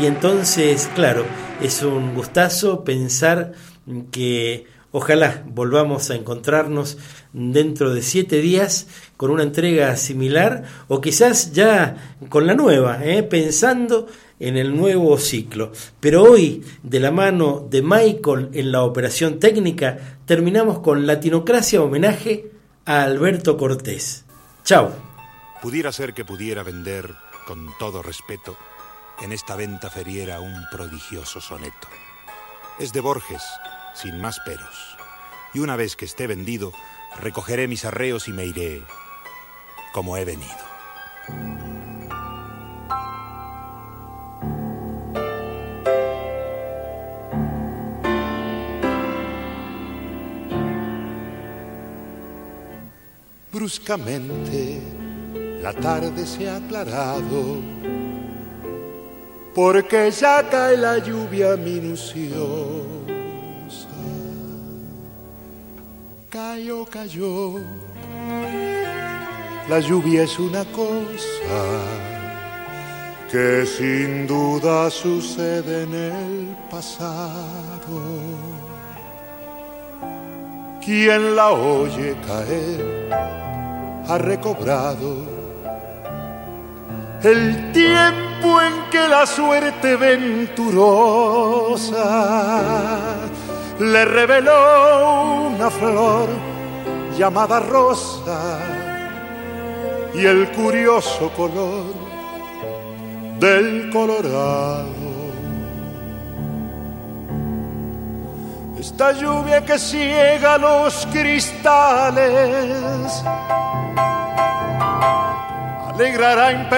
Y 0.00 0.06
entonces, 0.06 0.88
claro, 0.94 1.24
es 1.60 1.82
un 1.82 2.14
gustazo 2.14 2.84
pensar 2.84 3.52
que 4.10 4.66
ojalá 4.90 5.42
volvamos 5.46 6.10
a 6.10 6.14
encontrarnos 6.14 6.98
dentro 7.32 7.92
de 7.92 8.02
siete 8.02 8.40
días 8.40 8.86
con 9.16 9.30
una 9.30 9.42
entrega 9.42 9.96
similar 9.96 10.64
o 10.88 11.00
quizás 11.00 11.52
ya 11.52 12.16
con 12.28 12.46
la 12.46 12.54
nueva, 12.54 13.04
¿eh? 13.04 13.22
pensando 13.22 14.06
en 14.42 14.56
el 14.56 14.76
nuevo 14.76 15.16
ciclo. 15.18 15.72
Pero 16.00 16.24
hoy, 16.24 16.64
de 16.82 17.00
la 17.00 17.10
mano 17.10 17.66
de 17.70 17.80
Michael 17.80 18.50
en 18.52 18.72
la 18.72 18.82
operación 18.82 19.38
técnica, 19.38 20.18
terminamos 20.26 20.80
con 20.80 21.06
Latinocracia 21.06 21.80
homenaje 21.80 22.50
a 22.84 23.02
Alberto 23.02 23.56
Cortés. 23.56 24.24
Chao. 24.64 24.92
Pudiera 25.62 25.92
ser 25.92 26.12
que 26.12 26.24
pudiera 26.24 26.64
vender, 26.64 27.14
con 27.46 27.68
todo 27.78 28.02
respeto, 28.02 28.56
en 29.22 29.30
esta 29.30 29.54
venta 29.54 29.90
feriera 29.90 30.40
un 30.40 30.64
prodigioso 30.70 31.40
soneto. 31.40 31.88
Es 32.80 32.92
de 32.92 33.00
Borges, 33.00 33.42
sin 33.94 34.20
más 34.20 34.40
peros. 34.40 34.96
Y 35.54 35.60
una 35.60 35.76
vez 35.76 35.94
que 35.94 36.04
esté 36.04 36.26
vendido, 36.26 36.72
recogeré 37.20 37.68
mis 37.68 37.84
arreos 37.84 38.26
y 38.26 38.32
me 38.32 38.44
iré 38.46 38.82
como 39.92 40.16
he 40.16 40.24
venido. 40.24 41.71
Bruscamente 53.52 54.80
la 55.62 55.74
tarde 55.74 56.24
se 56.26 56.48
ha 56.48 56.56
aclarado 56.56 57.60
porque 59.54 60.10
ya 60.10 60.48
cae 60.48 60.76
la 60.78 60.96
lluvia 60.96 61.56
minuciosa. 61.56 62.32
Cayó, 66.30 66.86
cayó. 66.86 67.60
La 69.68 69.80
lluvia 69.80 70.22
es 70.22 70.38
una 70.38 70.64
cosa 70.64 71.82
que 73.30 73.66
sin 73.66 74.26
duda 74.26 74.88
sucede 74.88 75.82
en 75.82 75.94
el 75.94 76.56
pasado. 76.70 78.61
Quien 80.84 81.36
la 81.36 81.50
oye 81.50 82.16
caer 82.26 83.08
ha 84.08 84.18
recobrado 84.18 85.16
el 87.22 87.70
tiempo 87.70 88.60
en 88.60 88.90
que 88.90 89.06
la 89.06 89.24
suerte 89.24 89.94
venturosa 89.96 90.80
le 93.78 94.04
reveló 94.04 95.46
una 95.54 95.70
flor 95.70 96.28
llamada 97.16 97.60
rosa 97.60 98.58
y 100.14 100.26
el 100.26 100.50
curioso 100.50 101.30
color 101.36 101.94
del 103.38 103.88
colorado. 103.90 105.11
Esta 108.82 109.12
lluvia 109.12 109.64
que 109.64 109.78
ciega 109.78 110.58
los 110.58 111.06
cristales 111.12 112.26
alegrará 115.88 116.50
en 116.50 116.68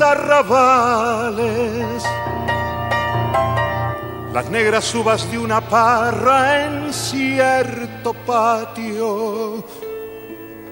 arrabales 0.00 1.46
las 4.32 4.50
negras 4.50 4.92
uvas 4.96 5.30
de 5.30 5.38
una 5.38 5.60
parra 5.60 6.66
en 6.66 6.92
cierto 6.92 8.12
patio 8.12 9.64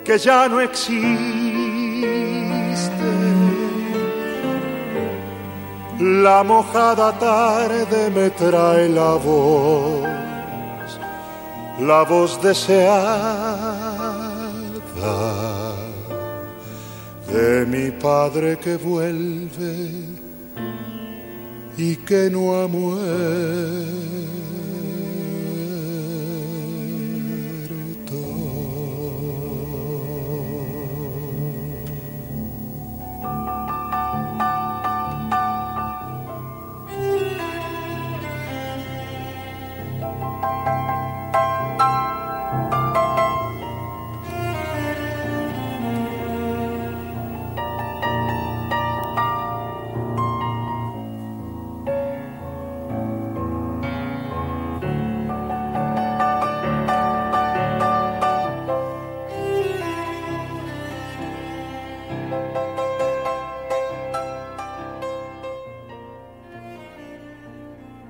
que 0.04 0.18
ya 0.18 0.48
no 0.48 0.60
existe. 0.60 1.67
La 6.00 6.44
mojada 6.44 7.18
tarde 7.18 8.08
me 8.10 8.30
trae 8.30 8.88
la 8.88 9.14
voz, 9.14 10.06
la 11.80 12.04
voz 12.04 12.40
deseada 12.40 13.74
de 17.26 17.66
mi 17.66 17.90
padre 17.90 18.56
que 18.58 18.76
vuelve 18.76 19.90
y 21.76 21.96
que 21.96 22.30
no 22.30 22.62
ha 22.62 22.68
muerto. 22.68 24.47